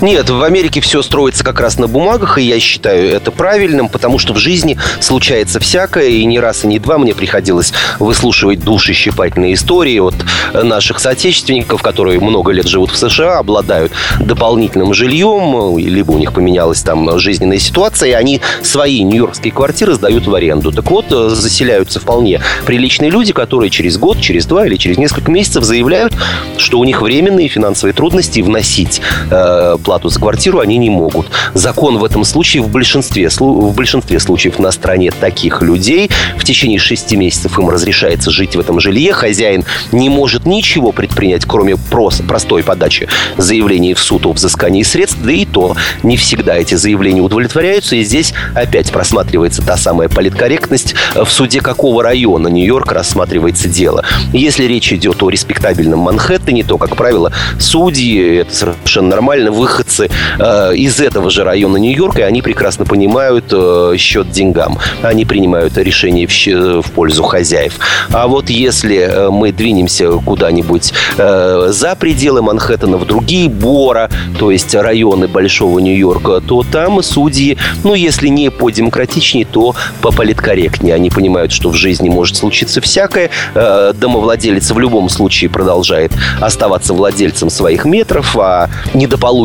Нет, 0.00 0.30
в 0.30 0.42
Америке 0.42 0.80
все 0.80 1.02
строится 1.02 1.44
как 1.44 1.60
раз 1.60 1.78
на 1.78 1.88
бумагах, 1.88 2.38
и 2.38 2.42
я 2.42 2.60
считаю 2.60 3.10
это 3.10 3.30
правильным, 3.30 3.88
потому 3.88 4.18
что 4.18 4.32
в 4.32 4.38
жизни 4.38 4.78
случается 5.00 5.60
всякое, 5.60 6.08
и 6.08 6.24
не 6.24 6.38
раз 6.38 6.64
и 6.64 6.66
не 6.66 6.78
два 6.78 6.98
мне 6.98 7.14
приходилось 7.14 7.72
выслушивать 7.98 8.60
душещипательные 8.60 9.54
истории 9.54 9.98
от 9.98 10.14
наших 10.54 10.98
соотечественников, 10.98 11.82
которые 11.82 12.20
много 12.20 12.52
лет 12.52 12.66
живут 12.66 12.90
в 12.90 12.96
США, 12.96 13.38
обладают 13.38 13.92
дополнительным 14.20 14.94
жильем, 14.94 15.78
либо 15.78 16.12
у 16.12 16.18
них 16.18 16.32
поменялась 16.32 16.82
там 16.82 17.18
жизненная 17.18 17.58
ситуация, 17.58 18.10
и 18.10 18.12
они 18.12 18.40
свои 18.62 19.02
нью-йоркские 19.02 19.52
квартиры 19.52 19.94
сдают 19.94 20.26
в 20.26 20.34
аренду. 20.34 20.72
Так 20.72 20.90
вот, 20.90 21.06
заселяются 21.08 22.00
вполне 22.00 22.40
приличные 22.64 23.10
люди, 23.10 23.32
которые 23.32 23.70
через 23.70 23.98
год, 23.98 24.20
через 24.20 24.46
два 24.46 24.66
или 24.66 24.76
через 24.76 24.98
несколько 24.98 25.30
месяцев 25.30 25.64
заявляют, 25.64 26.12
что 26.58 26.78
у 26.78 26.84
них 26.84 27.02
временные 27.02 27.48
финансовые 27.48 27.94
трудности 27.94 28.40
вносить 28.40 29.00
э, 29.30 29.65
плату 29.82 30.08
за 30.08 30.20
квартиру 30.20 30.60
они 30.60 30.76
не 30.78 30.90
могут. 30.90 31.26
Закон 31.54 31.98
в 31.98 32.04
этом 32.04 32.24
случае 32.24 32.62
в 32.62 32.68
большинстве, 32.68 33.28
в 33.28 33.74
большинстве 33.74 34.20
случаев 34.20 34.58
на 34.58 34.70
стороне 34.70 35.10
таких 35.10 35.62
людей. 35.62 36.10
В 36.36 36.44
течение 36.44 36.78
шести 36.78 37.16
месяцев 37.16 37.58
им 37.58 37.68
разрешается 37.68 38.30
жить 38.30 38.56
в 38.56 38.60
этом 38.60 38.80
жилье. 38.80 39.12
Хозяин 39.12 39.64
не 39.92 40.08
может 40.08 40.46
ничего 40.46 40.92
предпринять, 40.92 41.44
кроме 41.44 41.76
прос, 41.76 42.22
простой 42.26 42.62
подачи 42.62 43.08
заявлений 43.36 43.94
в 43.94 43.98
суд 43.98 44.26
о 44.26 44.32
взыскании 44.32 44.82
средств. 44.82 45.18
Да 45.22 45.32
и 45.32 45.44
то 45.44 45.76
не 46.02 46.16
всегда 46.16 46.56
эти 46.56 46.74
заявления 46.74 47.20
удовлетворяются. 47.20 47.96
И 47.96 48.04
здесь 48.04 48.32
опять 48.54 48.90
просматривается 48.92 49.62
та 49.62 49.76
самая 49.76 50.08
политкорректность. 50.08 50.94
В 51.14 51.28
суде 51.28 51.60
какого 51.60 52.02
района 52.02 52.48
Нью-Йорк 52.48 52.92
рассматривается 52.92 53.68
дело. 53.68 54.04
Если 54.32 54.64
речь 54.64 54.92
идет 54.92 55.22
о 55.22 55.30
респектабельном 55.30 56.00
Манхэттене, 56.00 56.64
то, 56.64 56.78
как 56.78 56.96
правило, 56.96 57.32
судьи, 57.58 58.36
это 58.38 58.54
совершенно 58.54 59.08
нормально, 59.08 59.50
выходцы 59.56 60.10
э, 60.38 60.74
из 60.74 61.00
этого 61.00 61.30
же 61.30 61.44
района 61.44 61.78
Нью-Йорка, 61.78 62.20
и 62.20 62.22
они 62.22 62.42
прекрасно 62.42 62.84
понимают 62.84 63.46
э, 63.52 63.94
счет 63.98 64.30
деньгам. 64.30 64.78
Они 65.02 65.24
принимают 65.24 65.76
решение 65.78 66.26
в, 66.26 66.82
в 66.82 66.90
пользу 66.92 67.22
хозяев. 67.24 67.78
А 68.12 68.28
вот 68.28 68.50
если 68.50 68.98
э, 68.98 69.30
мы 69.30 69.52
двинемся 69.52 70.10
куда-нибудь 70.12 70.92
э, 71.16 71.68
за 71.70 71.96
пределы 71.96 72.42
Манхэттена, 72.42 72.96
в 72.96 73.06
другие 73.06 73.48
Бора, 73.48 74.10
то 74.38 74.50
есть 74.50 74.74
районы 74.74 75.28
Большого 75.28 75.78
Нью-Йорка, 75.78 76.40
то 76.40 76.62
там 76.70 77.02
судьи, 77.02 77.56
ну, 77.84 77.94
если 77.94 78.28
не 78.28 78.50
по-демократичнее, 78.50 79.44
то 79.44 79.74
по-политкорректнее. 80.02 80.94
Они 80.94 81.10
понимают, 81.10 81.52
что 81.52 81.70
в 81.70 81.74
жизни 81.74 82.08
может 82.08 82.36
случиться 82.36 82.80
всякое. 82.80 83.30
Э, 83.54 83.92
домовладелец 83.94 84.70
в 84.70 84.78
любом 84.78 85.08
случае 85.08 85.50
продолжает 85.50 86.12
оставаться 86.40 86.94
владельцем 86.94 87.50
своих 87.50 87.84
метров, 87.84 88.36
а 88.36 88.68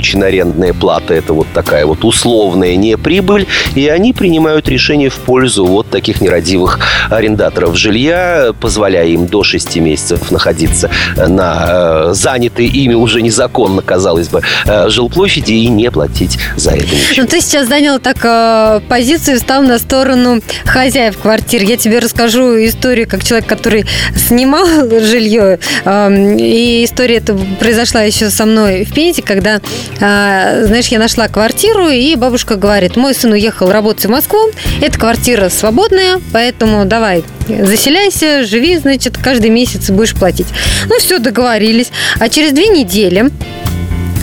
недополученная 0.02 0.28
арендная 0.28 0.74
плата– 0.74 1.14
это 1.16 1.34
вот 1.34 1.48
такая 1.54 1.86
вот 1.86 2.04
условная 2.04 2.76
неприбыль, 2.76 3.48
и 3.76 3.88
они 3.88 4.14
принимают 4.14 4.68
решение 4.68 5.10
в 5.10 5.16
пользу 5.16 5.66
вот 5.66 5.90
таких 5.90 6.22
нерадивых 6.22 6.80
арендаторов 7.10 7.78
жилья, 7.78 8.54
позволяя 8.60 9.08
им 9.08 9.28
до 9.28 9.44
6 9.44 9.78
месяцев 9.78 10.32
находиться 10.32 10.90
на 11.16 11.66
э, 11.68 12.14
занятой 12.14 12.66
ими 12.66 12.94
уже 12.94 13.22
незаконно, 13.22 13.82
казалось 13.82 14.30
бы, 14.30 14.42
э, 14.66 14.90
жилплощади 14.90 15.54
и 15.54 15.68
не 15.68 15.92
платить 15.92 16.38
за 16.56 16.72
это 16.72 16.96
ничего. 16.96 17.24
Ну, 17.24 17.28
ты 17.28 17.42
сейчас 17.42 17.68
занял 17.68 18.00
так 18.00 18.18
э, 18.24 18.82
позицию, 18.88 19.40
стал 19.40 19.64
на 19.64 19.78
сторону 19.80 20.42
хозяев 20.66 21.18
квартир. 21.18 21.64
Я 21.64 21.78
тебе 21.78 22.00
расскажу 22.00 22.56
историю 22.66 23.08
как 23.08 23.24
человек, 23.24 23.48
который 23.48 23.86
снимал 24.16 24.66
жилье. 24.90 25.60
Э, 25.86 26.10
и 26.38 26.86
история 26.86 27.18
эта 27.18 27.38
произошла 27.60 28.02
еще 28.02 28.30
со 28.30 28.46
мной 28.46 28.86
в 28.86 28.94
Пензе, 28.94 29.22
когда, 29.22 29.62
знаешь, 29.98 30.88
я 30.88 31.00
нашла 31.00 31.28
квартиру, 31.28 31.90
и 31.90 32.16
бабушка 32.16 32.56
говорит, 32.56 32.96
мой 32.96 33.14
сын 33.14 33.32
уехал 33.32 33.72
работать 33.72 34.06
в 34.06 34.10
Москву, 34.10 34.40
эта 34.82 34.98
квартира 34.98 35.50
свободная, 35.50 36.20
поэтому 36.34 36.86
давай, 36.86 37.24
заселяйся, 37.48 38.44
живи, 38.44 38.78
значит, 38.78 39.18
каждый 39.18 39.50
месяц 39.50 39.90
будешь 39.90 40.14
платить. 40.14 40.48
Ну, 40.88 40.98
все, 41.00 41.20
договорились. 41.20 41.92
А 42.20 42.30
через 42.30 42.52
две 42.52 42.68
недели 42.68 43.30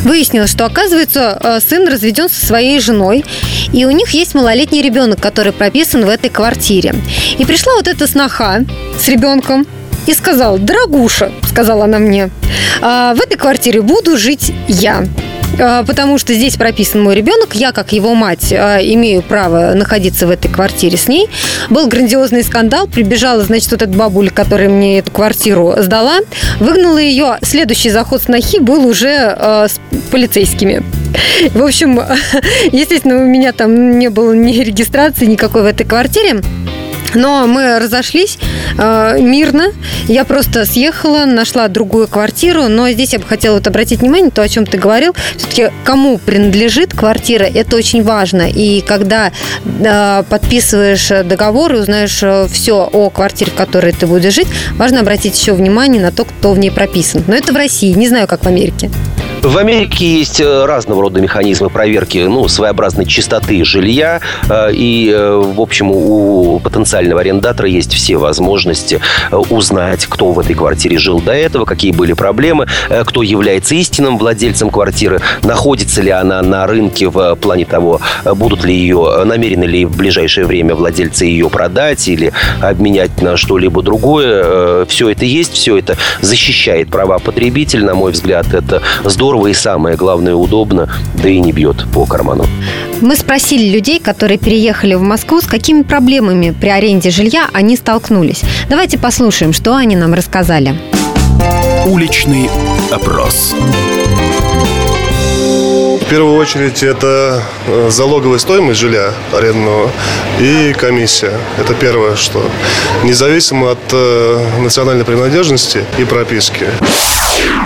Выяснилось, 0.05 0.51
что, 0.51 0.65
оказывается, 0.65 1.39
э, 1.43 1.59
сын 1.61 1.87
разведен 1.89 2.29
со 2.29 2.47
своей 2.47 2.79
женой, 2.79 3.25
и 3.73 3.85
у 3.85 3.91
них 3.91 4.11
есть 4.11 4.35
малолетний 4.35 4.81
ребенок, 4.81 5.21
который 5.21 5.53
прописан 5.53 6.05
в 6.05 6.09
этой 6.09 6.31
квартире. 6.31 6.95
И 7.37 7.45
пришла 7.45 7.75
вот 7.75 7.89
эта 7.89 8.07
сноха 8.07 8.65
с 8.99 9.09
ребенком, 9.09 9.67
и 10.07 10.15
сказала, 10.15 10.59
дорогуша, 10.59 11.31
сказала 11.47 11.85
она 11.85 11.99
мне, 11.99 12.31
«А, 12.81 13.15
в 13.15 13.21
этой 13.21 13.37
квартире 13.37 13.83
буду 13.83 14.17
жить 14.17 14.53
я. 14.67 15.05
А, 15.59 15.85
потому 15.85 16.19
что 16.19 16.35
здесь 16.35 16.57
прописан 16.57 17.03
мой 17.03 17.15
ребенок, 17.15 17.55
я, 17.55 17.73
как 17.73 17.93
его 17.93 18.15
мать, 18.15 18.53
а, 18.53 18.79
имею 18.79 19.23
право 19.23 19.75
находиться 19.75 20.27
в 20.27 20.31
этой 20.31 20.49
квартире 20.49 20.97
с 20.97 21.09
ней. 21.09 21.29
Был 21.71 21.88
грандиозный 21.88 22.45
скандал, 22.45 22.87
прибежала, 22.87 23.43
значит, 23.43 23.71
вот 23.73 23.83
эта 23.83 23.93
бабуля, 23.93 24.31
которая 24.31 24.69
мне 24.69 24.99
эту 24.99 25.11
квартиру 25.11 25.75
сдала, 25.79 26.19
выгнала 26.61 26.99
ее. 26.99 27.38
Следующий 27.43 27.91
заход 27.91 28.23
снохи 28.23 28.59
был 28.61 28.87
уже 28.87 29.37
э, 29.37 29.67
с 29.69 29.81
полицейскими. 30.11 30.83
В 31.55 31.62
общем, 31.62 32.00
естественно, 32.73 33.17
у 33.17 33.27
меня 33.27 33.53
там 33.53 33.99
не 33.99 34.09
было 34.11 34.33
ни 34.33 34.53
регистрации 34.53 35.27
никакой 35.27 35.62
в 35.62 35.67
этой 35.67 35.85
квартире. 35.85 36.41
Но 37.15 37.47
мы 37.47 37.79
разошлись 37.79 38.38
э, 38.77 39.19
мирно. 39.21 39.73
Я 40.07 40.25
просто 40.25 40.65
съехала, 40.65 41.25
нашла 41.25 41.69
другую 41.69 42.09
квартиру. 42.09 42.69
Но 42.69 42.91
здесь 42.91 43.12
я 43.12 43.19
бы 43.19 43.25
хотела 43.25 43.55
вот 43.55 43.67
обратить 43.67 44.00
внимание, 44.00 44.31
то, 44.31 44.43
о 44.43 44.49
чем 44.49 44.67
ты 44.67 44.79
говорил. 44.79 45.15
Все-таки 45.37 45.71
кому 45.85 46.19
принадлежит 46.19 46.95
квартира, 46.95 47.45
это 47.45 47.77
очень 47.77 48.03
важно. 48.03 48.49
И 48.49 48.81
когда 48.81 49.33
э, 49.65 50.23
подписываешь 50.29 51.09
договор 51.25 51.75
и 51.75 51.79
узнаешь 51.79 52.23
э, 52.23 52.47
все 52.50 52.88
о 52.93 53.11
квартире, 53.11 53.50
в 53.53 53.55
которой 53.55 53.93
ты 53.93 54.07
будешь 54.07 54.35
жить, 54.35 54.49
важно 54.77 55.00
обратить 55.00 55.38
еще 55.38 55.53
внимание 55.53 56.03
на 56.03 56.12
то, 56.12 56.25
кто 56.25 56.53
в 56.53 56.59
ней 56.59 56.71
прописан. 56.71 57.25
Но 57.27 57.35
это 57.35 57.53
в 57.53 57.57
России, 57.57 57.93
не 57.93 58.09
знаю, 58.09 58.27
как 58.27 58.45
в 58.45 58.47
Америке. 58.47 58.91
В 59.42 59.57
Америке 59.57 60.04
есть 60.04 60.40
э, 60.40 60.64
разного 60.64 61.02
рода 61.02 61.21
механизмы 61.21 61.71
проверки 61.71 62.18
ну, 62.18 62.49
своеобразной 62.49 63.07
чистоты 63.07 63.64
жилья. 63.64 64.21
Э, 64.49 64.71
и, 64.73 65.12
э, 65.14 65.37
в 65.37 65.61
общем, 65.61 65.92
у 65.92 66.59
потенциального 66.59 67.21
арендатора 67.21 67.68
есть 67.68 67.92
все 67.92 68.16
возможности 68.16 69.00
узнать, 69.30 70.07
кто 70.07 70.33
в 70.33 70.40
этой 70.40 70.54
квартире 70.54 70.99
жил 70.99 71.21
до 71.21 71.33
этого, 71.33 71.64
какие 71.64 71.92
были 71.92 72.14
проблемы, 72.14 72.66
кто 73.07 73.23
является 73.23 73.75
истинным 73.76 74.18
владельцем 74.18 74.71
квартиры, 74.71 75.21
находится 75.42 76.02
ли 76.02 76.11
она 76.11 76.42
на 76.42 76.66
рынке 76.66 77.09
в 77.09 77.37
плане 77.37 77.64
того, 77.64 78.00
будут 78.25 78.64
ли 78.64 78.75
ее, 78.75 79.23
намерены 79.25 79.64
ли 79.64 79.85
в 79.85 79.97
ближайшее 79.97 80.47
время 80.47 80.75
владельцы 80.75 81.26
ее 81.26 81.49
продать 81.49 82.09
или 82.09 82.33
обменять 82.60 83.23
на 83.23 83.36
что-либо 83.36 83.82
другое. 83.82 84.84
Все 84.86 85.10
это 85.10 85.25
есть, 85.25 85.52
все 85.52 85.78
это 85.78 85.97
защищает 86.21 86.89
права 86.89 87.19
потребителя, 87.19 87.84
на 87.84 87.95
мой 87.95 88.13
взгляд, 88.13 88.52
это 88.52 88.82
здорово 89.04 89.27
здорово 89.28 89.49
и 89.49 89.52
самое 89.52 89.95
главное 89.95 90.34
удобно, 90.34 90.88
да 91.23 91.28
и 91.28 91.38
не 91.38 91.52
бьет 91.52 91.84
по 91.93 92.06
карману. 92.06 92.47
Мы 93.02 93.14
спросили 93.14 93.69
людей, 93.69 94.00
которые 94.00 94.38
переехали 94.38 94.95
в 94.95 95.02
Москву, 95.02 95.43
с 95.43 95.45
какими 95.45 95.82
проблемами 95.82 96.56
при 96.58 96.71
аренде 96.71 97.10
жилья 97.10 97.47
они 97.52 97.76
столкнулись. 97.76 98.41
Давайте 98.71 98.97
послушаем, 98.97 99.52
что 99.52 99.76
они 99.76 99.97
нам 99.97 100.14
рассказали. 100.14 100.75
Уличный 101.86 102.49
опрос. 102.91 103.54
В 106.00 106.10
первую 106.10 106.36
очередь 106.36 106.82
это 106.82 107.43
э, 107.67 107.91
залоговая 107.91 108.38
стоимость 108.38 108.80
жилья 108.80 109.12
арендного 109.34 109.91
и 110.41 110.73
комиссия. 110.73 111.34
Это 111.58 111.75
первое, 111.75 112.17
что 112.17 112.43
независимо 113.04 113.73
от 113.73 113.93
э, 113.93 114.60
национальной 114.60 115.04
принадлежности 115.04 115.84
и 115.99 116.06
прописки. 116.06 116.64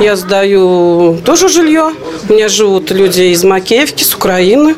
Я 0.01 0.17
сдаю 0.17 1.19
тоже 1.25 1.49
жилье. 1.49 1.93
У 2.29 2.33
меня 2.33 2.49
живут 2.49 2.91
люди 2.91 3.23
из 3.23 3.45
Макеевки, 3.45 4.03
с 4.03 4.15
Украины. 4.15 4.75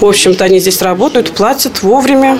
В 0.00 0.04
общем-то, 0.04 0.44
они 0.44 0.60
здесь 0.60 0.82
работают, 0.82 1.32
платят 1.32 1.82
вовремя. 1.82 2.38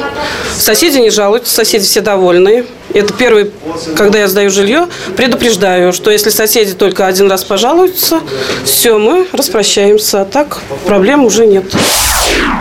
Соседи 0.58 0.98
не 0.98 1.10
жалуются, 1.10 1.54
соседи 1.54 1.84
все 1.84 2.00
довольны. 2.00 2.64
Это 2.92 3.12
первый, 3.12 3.50
когда 3.96 4.18
я 4.20 4.28
сдаю 4.28 4.50
жилье, 4.50 4.88
предупреждаю, 5.16 5.92
что 5.92 6.10
если 6.10 6.30
соседи 6.30 6.72
только 6.74 7.06
один 7.06 7.30
раз 7.30 7.44
пожалуются, 7.44 8.20
все, 8.64 8.98
мы 8.98 9.26
распрощаемся. 9.32 10.22
А 10.22 10.24
так 10.24 10.58
проблем 10.86 11.24
уже 11.24 11.46
нет. 11.46 11.64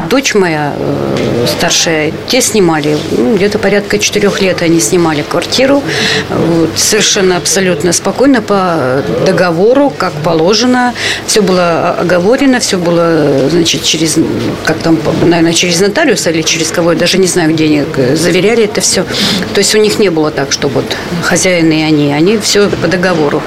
Дочь 0.09 0.35
моя 0.35 0.73
э, 0.77 1.45
старшая, 1.47 2.13
те 2.27 2.41
снимали, 2.41 2.97
ну, 3.11 3.35
где-то 3.35 3.59
порядка 3.59 3.97
четырех 3.97 4.41
лет 4.41 4.61
они 4.61 4.79
снимали 4.79 5.23
квартиру. 5.23 5.83
Вот, 6.29 6.69
совершенно 6.77 7.37
абсолютно 7.37 7.91
спокойно 7.91 8.41
по 8.41 9.03
договору, 9.25 9.89
как 9.89 10.13
положено. 10.13 10.93
Все 11.25 11.41
было 11.41 11.91
оговорено, 11.91 12.59
все 12.59 12.77
было, 12.77 13.49
значит, 13.49 13.83
через, 13.83 14.17
как 14.65 14.77
там, 14.79 14.99
наверное, 15.23 15.53
через 15.53 15.79
нотариуса 15.79 16.29
или 16.29 16.41
через 16.41 16.71
кого, 16.71 16.91
я 16.93 16.97
даже 16.97 17.17
не 17.17 17.27
знаю, 17.27 17.53
где 17.53 17.65
они 17.65 17.85
заверяли 18.15 18.65
это 18.65 18.81
все. 18.81 19.05
То 19.53 19.59
есть 19.59 19.73
у 19.75 19.79
них 19.79 19.99
не 19.99 20.09
было 20.09 20.31
так, 20.31 20.51
что 20.51 20.67
вот 20.67 20.85
хозяин 21.23 21.71
и 21.71 21.81
они, 21.81 22.13
они 22.13 22.37
все 22.37 22.69
по 22.69 22.87
договору. 22.87 23.41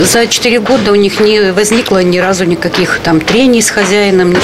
За 0.00 0.26
четыре 0.26 0.60
года 0.60 0.92
у 0.92 0.94
них 0.94 1.20
не 1.20 1.52
возникло 1.52 2.02
ни 2.02 2.18
разу 2.18 2.44
никаких 2.44 3.00
там 3.02 3.20
трений 3.20 3.62
с 3.62 3.70
хозяином. 3.70 4.34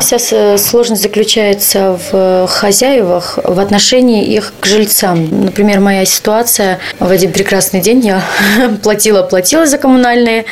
Вся 0.00 0.18
сложность 0.58 1.02
заключается 1.02 1.98
в 2.10 2.46
хозяевах, 2.48 3.38
в 3.42 3.58
отношении 3.58 4.24
их 4.24 4.52
к 4.60 4.66
жильцам. 4.66 5.44
Например, 5.44 5.80
моя 5.80 6.04
ситуация. 6.04 6.78
В 6.98 7.10
один 7.10 7.32
прекрасный 7.32 7.80
день 7.80 8.06
я 8.06 8.22
платила-платила 8.82 9.66
за 9.66 9.78
коммунальные 9.78 10.44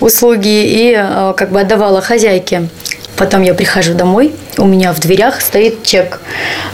услуги 0.00 0.48
и 0.48 0.94
э, 0.96 1.34
как 1.36 1.50
бы 1.50 1.60
отдавала 1.60 2.00
хозяйке. 2.00 2.68
Потом 3.16 3.42
я 3.42 3.54
прихожу 3.54 3.94
домой, 3.94 4.34
у 4.58 4.66
меня 4.66 4.92
в 4.92 5.00
дверях 5.00 5.40
стоит 5.40 5.82
чек 5.82 6.20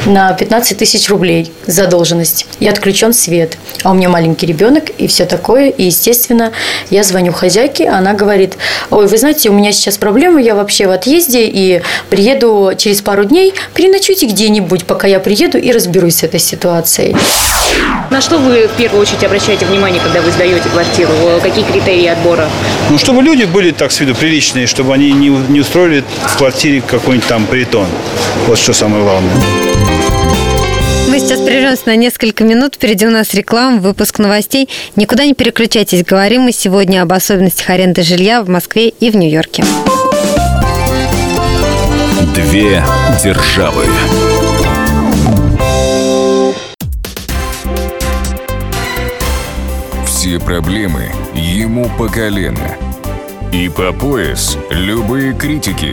на 0.07 0.33
15 0.33 0.79
тысяч 0.79 1.09
рублей 1.09 1.53
задолженность. 1.66 2.47
И 2.61 2.66
отключен 2.66 3.12
свет. 3.12 3.59
А 3.83 3.90
у 3.90 3.94
меня 3.94 4.09
маленький 4.09 4.47
ребенок 4.47 4.90
и 4.99 5.07
все 5.07 5.27
такое. 5.27 5.68
И, 5.68 5.85
естественно, 5.85 6.53
я 6.90 7.03
звоню 7.03 7.33
хозяйке, 7.33 7.88
она 7.88 8.14
говорит, 8.14 8.57
ой, 8.90 9.07
вы 9.07 9.18
знаете, 9.18 9.51
у 9.51 9.53
меня 9.53 9.73
сейчас 9.73 9.99
проблемы, 9.99 10.42
я 10.42 10.55
вообще 10.55 10.87
в 10.87 10.90
отъезде 10.90 11.44
и 11.47 11.83
приеду 12.11 12.73
через 12.77 13.03
пару 13.03 13.25
дней, 13.25 13.55
переночуйте 13.75 14.27
где-нибудь, 14.27 14.85
пока 14.85 15.07
я 15.07 15.20
приеду 15.20 15.59
и 15.59 15.70
разберусь 15.73 16.16
с 16.16 16.23
этой 16.23 16.40
ситуацией. 16.40 17.16
На 18.11 18.20
что 18.20 18.38
вы 18.38 18.68
в 18.68 18.77
первую 18.77 19.03
очередь 19.03 19.25
обращаете 19.25 19.66
внимание, 19.66 20.01
когда 20.01 20.20
вы 20.20 20.31
сдаете 20.31 20.68
квартиру? 20.68 21.11
Какие 21.42 21.64
критерии 21.64 22.07
отбора? 22.07 22.49
Ну, 22.90 22.99
чтобы 22.99 23.23
люди 23.23 23.44
были 23.44 23.70
так 23.73 23.92
с 23.92 24.01
виду 24.01 24.14
приличные, 24.14 24.66
чтобы 24.66 24.94
они 24.94 25.12
не, 25.12 25.29
не 25.29 25.61
устроили 25.61 26.05
в 26.27 26.37
квартире 26.37 26.83
какой-нибудь 26.87 27.29
там 27.29 27.47
притон 27.47 27.73
бетон. 27.74 27.87
Вот 28.46 28.58
что 28.58 28.72
самое 28.72 29.02
главное. 29.02 29.34
Мы 31.08 31.18
сейчас 31.18 31.40
прервемся 31.40 31.82
на 31.87 31.96
несколько 31.96 32.44
минут. 32.44 32.76
Впереди 32.76 33.06
у 33.06 33.10
нас 33.10 33.34
реклама, 33.34 33.80
выпуск 33.80 34.18
новостей. 34.18 34.68
Никуда 34.96 35.24
не 35.24 35.34
переключайтесь. 35.34 36.04
Говорим 36.04 36.42
мы 36.42 36.52
сегодня 36.52 37.02
об 37.02 37.12
особенностях 37.12 37.70
аренды 37.70 38.02
жилья 38.02 38.42
в 38.42 38.48
Москве 38.48 38.88
и 38.88 39.10
в 39.10 39.16
Нью-Йорке. 39.16 39.64
Две 42.34 42.82
державы. 43.22 43.84
Все 50.06 50.40
проблемы 50.40 51.10
ему 51.34 51.88
по 51.98 52.08
колено. 52.08 52.76
И 53.52 53.68
по 53.68 53.92
пояс 53.92 54.58
любые 54.70 55.32
критики. 55.34 55.92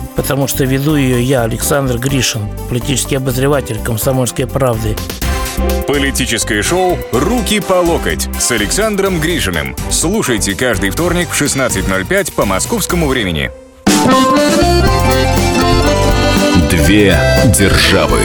потому 0.15 0.47
что 0.47 0.63
веду 0.65 0.95
ее 0.95 1.21
я, 1.23 1.43
Александр 1.43 1.97
Гришин, 1.97 2.47
политический 2.69 3.15
обозреватель 3.15 3.79
«Комсомольской 3.83 4.47
правды». 4.47 4.95
Политическое 5.87 6.61
шоу 6.61 6.97
«Руки 7.11 7.59
по 7.59 7.73
локоть» 7.73 8.29
с 8.39 8.51
Александром 8.51 9.19
Гришиным. 9.19 9.75
Слушайте 9.89 10.55
каждый 10.55 10.89
вторник 10.89 11.29
в 11.29 11.41
16.05 11.41 12.33
по 12.33 12.45
московскому 12.45 13.07
времени. 13.07 13.51
Две 16.69 17.19
державы. 17.57 18.19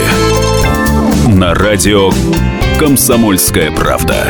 На 1.27 1.55
радио 1.55 2.11
«Комсомольская 2.79 3.71
правда». 3.73 4.27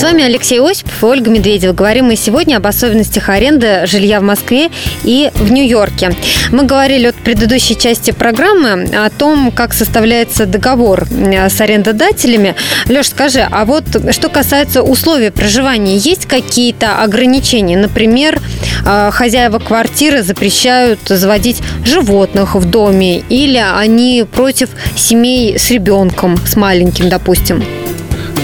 С 0.00 0.02
вами 0.02 0.24
Алексей 0.24 0.58
Осипов 0.58 1.02
и 1.02 1.04
Ольга 1.04 1.30
Медведева. 1.30 1.74
Говорим 1.74 2.06
мы 2.06 2.16
сегодня 2.16 2.56
об 2.56 2.66
особенностях 2.66 3.28
аренды 3.28 3.82
жилья 3.84 4.20
в 4.20 4.22
Москве 4.22 4.70
и 5.04 5.30
в 5.34 5.52
Нью-Йорке. 5.52 6.16
Мы 6.50 6.62
говорили 6.62 7.08
от 7.08 7.16
предыдущей 7.16 7.76
части 7.76 8.10
программы 8.10 8.88
о 8.94 9.10
том, 9.10 9.50
как 9.50 9.74
составляется 9.74 10.46
договор 10.46 11.06
с 11.06 11.60
арендодателями. 11.60 12.54
Леш, 12.88 13.08
скажи, 13.08 13.46
а 13.50 13.66
вот 13.66 13.84
что 14.12 14.30
касается 14.30 14.82
условий 14.82 15.28
проживания, 15.28 15.98
есть 15.98 16.24
какие-то 16.24 17.02
ограничения? 17.02 17.76
Например, 17.76 18.40
э, 18.86 19.10
хозяева 19.12 19.58
квартиры 19.58 20.22
запрещают 20.22 21.00
заводить 21.10 21.60
животных 21.84 22.54
в 22.54 22.64
доме 22.64 23.18
или 23.28 23.58
они 23.58 24.24
против 24.24 24.70
семей 24.96 25.58
с 25.58 25.70
ребенком, 25.70 26.38
с 26.46 26.56
маленьким, 26.56 27.10
допустим? 27.10 27.62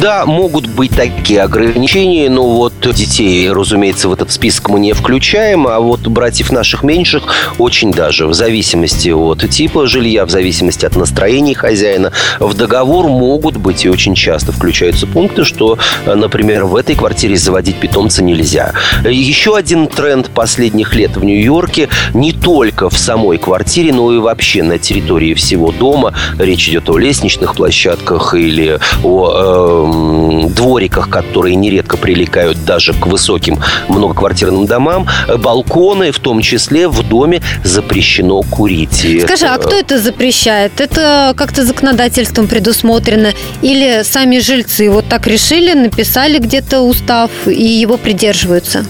Да, 0.01 0.27
могут 0.27 0.67
быть 0.67 0.91
такие 0.95 1.41
ограничения, 1.43 2.29
но 2.29 2.47
вот 2.47 2.75
детей, 2.95 3.51
разумеется, 3.51 4.09
в 4.09 4.13
этот 4.13 4.31
список 4.31 4.69
мы 4.69 4.79
не 4.79 4.93
включаем, 4.93 5.67
а 5.67 5.81
вот 5.81 6.01
братьев 6.07 6.53
наших 6.53 6.83
меньших 6.83 7.23
очень 7.59 7.93
даже, 7.93 8.27
в 8.27 8.35
зависимости 8.35 9.09
от 9.09 9.49
типа 9.49 9.87
жилья, 9.87 10.27
в 10.27 10.31
зависимости 10.31 10.85
от 10.85 10.97
настроения 10.97 11.55
хозяина, 11.55 12.13
в 12.39 12.55
договор 12.55 13.09
могут 13.09 13.57
быть 13.57 13.87
и 13.87 13.89
очень 13.89 14.15
часто 14.15 14.53
включаются 14.53 15.07
пункты, 15.07 15.45
что, 15.45 15.79
например, 16.05 16.67
в 16.67 16.77
этой 16.77 16.95
квартире 16.95 17.37
заводить 17.37 17.77
питомца 17.77 18.23
нельзя. 18.23 18.75
Еще 19.03 19.57
один 19.57 19.87
тренд 19.89 20.29
последних 20.29 20.95
лет 20.95 21.17
в 21.17 21.25
Нью-Йорке 21.25 21.89
не 22.13 22.33
только 22.33 22.91
в 22.91 22.99
самой 22.99 23.39
квартире, 23.39 23.95
но 23.95 24.13
и 24.13 24.19
вообще 24.19 24.63
на 24.63 24.79
территории 24.79 25.33
всего 25.35 25.73
дома. 25.73 26.13
Речь 26.39 26.69
идет 26.69 26.91
о 26.91 26.99
лестничных 26.99 27.55
площадках 27.55 28.35
или 28.35 28.79
о 29.03 29.86
э, 29.87 30.49
двориках, 30.49 31.09
которые 31.09 31.55
нередко 31.55 31.97
прилегают 31.97 32.65
даже 32.65 32.93
к 32.93 33.07
высоким 33.07 33.59
многоквартирным 33.89 34.67
домам, 34.67 35.07
балконы, 35.39 36.13
в 36.13 36.19
том 36.19 36.41
числе 36.41 36.89
в 36.89 37.03
доме 37.03 37.43
запрещено 37.65 38.43
курить. 38.43 39.07
Скажи, 39.23 39.47
а 39.47 39.59
кто 39.59 39.77
это 39.77 39.99
запрещает? 39.99 40.81
Это 40.81 41.35
как-то 41.37 41.65
законодательством 41.65 42.47
предусмотрено? 42.47 43.33
Или 43.63 44.03
сами 44.03 44.39
жильцы 44.39 44.91
вот 44.91 45.09
так 45.09 45.27
решили, 45.27 45.73
написали 45.73 46.39
где-то 46.39 46.81
устав 46.81 47.31
и 47.47 47.63
его 47.63 47.97
придерживаются? 47.97 48.85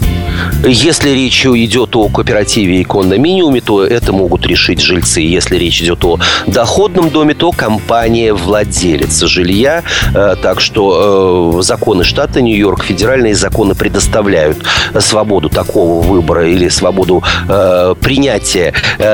Если 0.64 1.11
речь 1.11 1.46
идет 1.46 1.94
о 1.96 2.09
кооперативе 2.09 2.80
и 2.80 2.85
кондоминиуме, 2.85 3.61
то 3.61 3.85
это 3.85 4.12
могут 4.12 4.46
решить 4.46 4.80
жильцы. 4.80 5.20
Если 5.20 5.56
речь 5.56 5.80
идет 5.82 6.04
о 6.04 6.18
доходном 6.46 7.11
доме, 7.11 7.35
то 7.35 7.52
компания 7.52 8.32
владелец 8.32 9.22
жилья. 9.22 9.82
Э, 10.14 10.37
так 10.40 10.61
что 10.61 11.59
э, 11.59 11.62
законы 11.62 12.04
штата 12.04 12.40
Нью-Йорк, 12.40 12.85
федеральные 12.85 13.35
законы 13.35 13.74
предоставляют 13.74 14.59
свободу 14.98 15.48
такого 15.48 16.02
выбора 16.02 16.48
или 16.48 16.68
свободу 16.68 17.22
э, 17.48 17.94
принятия 18.00 18.72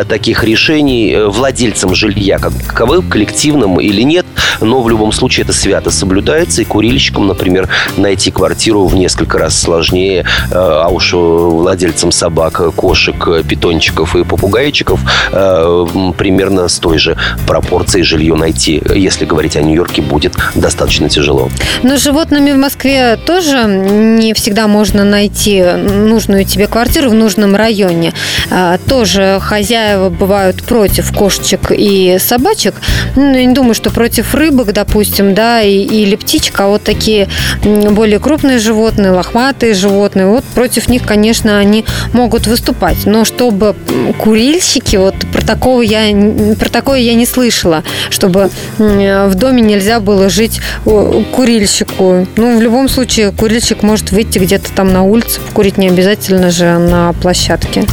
таких 0.08 0.44
решений 0.44 1.16
владельцам 1.26 1.94
жилья, 1.94 2.38
как 2.38 2.52
таковым, 2.54 3.08
коллективным 3.08 3.80
или 3.80 4.02
нет. 4.02 4.26
Но 4.60 4.82
в 4.82 4.88
любом 4.88 5.12
случае 5.12 5.44
это 5.44 5.52
свято 5.52 5.90
соблюдается. 5.90 6.62
И 6.62 6.64
курильщикам, 6.64 7.26
например, 7.26 7.68
найти 7.96 8.30
квартиру 8.30 8.86
в 8.86 8.94
несколько 8.94 9.38
раз 9.38 9.58
сложнее, 9.58 10.24
а 10.50 10.88
уж 10.88 11.14
владельцам 11.22 12.12
собак, 12.12 12.74
кошек, 12.74 13.44
питончиков 13.48 14.16
и 14.16 14.24
попугайчиков 14.24 15.00
э, 15.32 15.86
примерно 16.16 16.68
с 16.68 16.78
той 16.78 16.98
же 16.98 17.16
пропорцией 17.46 18.04
жилье 18.04 18.34
найти, 18.34 18.82
если 18.94 19.24
говорить 19.24 19.56
о 19.56 19.62
Нью-Йорке, 19.62 20.02
будет 20.02 20.34
достаточно 20.54 21.08
тяжело. 21.08 21.50
Но 21.82 21.96
животными 21.96 22.52
в 22.52 22.56
Москве 22.56 23.16
тоже 23.16 23.64
не 23.64 24.34
всегда 24.34 24.66
можно 24.66 25.04
найти 25.04 25.62
нужную 25.62 26.44
тебе 26.44 26.66
квартиру 26.66 27.10
в 27.10 27.14
нужном 27.14 27.56
районе. 27.56 28.12
А, 28.50 28.78
тоже 28.78 29.38
хозяева 29.40 30.08
бывают 30.10 30.62
против 30.62 31.12
кошечек 31.16 31.70
и 31.70 32.16
собачек. 32.18 32.74
Ну, 33.16 33.34
я 33.34 33.44
не 33.44 33.54
думаю, 33.54 33.74
что 33.74 33.90
против 33.90 34.34
рыбок, 34.34 34.72
допустим, 34.72 35.34
да, 35.34 35.62
или 35.62 36.16
птичек, 36.16 36.60
а 36.60 36.68
вот 36.68 36.82
такие 36.82 37.28
более 37.64 38.18
крупные 38.18 38.58
животные, 38.58 39.12
лохматые 39.12 39.74
животные, 39.74 40.26
вот 40.26 40.44
против 40.44 40.88
них, 40.88 41.02
конечно, 41.12 41.58
они 41.58 41.84
могут 42.14 42.46
выступать. 42.46 43.04
Но 43.04 43.26
чтобы 43.26 43.76
курильщики, 44.18 44.96
вот 44.96 45.14
про 45.30 45.42
такого 45.42 45.82
я, 45.82 46.04
про 46.58 46.70
такое 46.70 47.00
я 47.00 47.12
не 47.12 47.26
слышала, 47.26 47.84
чтобы 48.08 48.48
в 48.78 49.34
доме 49.34 49.60
нельзя 49.60 50.00
было 50.00 50.30
жить 50.30 50.62
курильщику. 50.84 52.26
Ну, 52.36 52.58
в 52.58 52.62
любом 52.62 52.88
случае, 52.88 53.30
курильщик 53.30 53.82
может 53.82 54.10
выйти 54.10 54.38
где-то 54.38 54.72
там 54.72 54.90
на 54.90 55.02
улице, 55.02 55.38
курить 55.52 55.76
не 55.76 55.88
обязательно 55.88 56.50
же 56.50 56.78
на 56.78 57.12
площадке. 57.12 57.84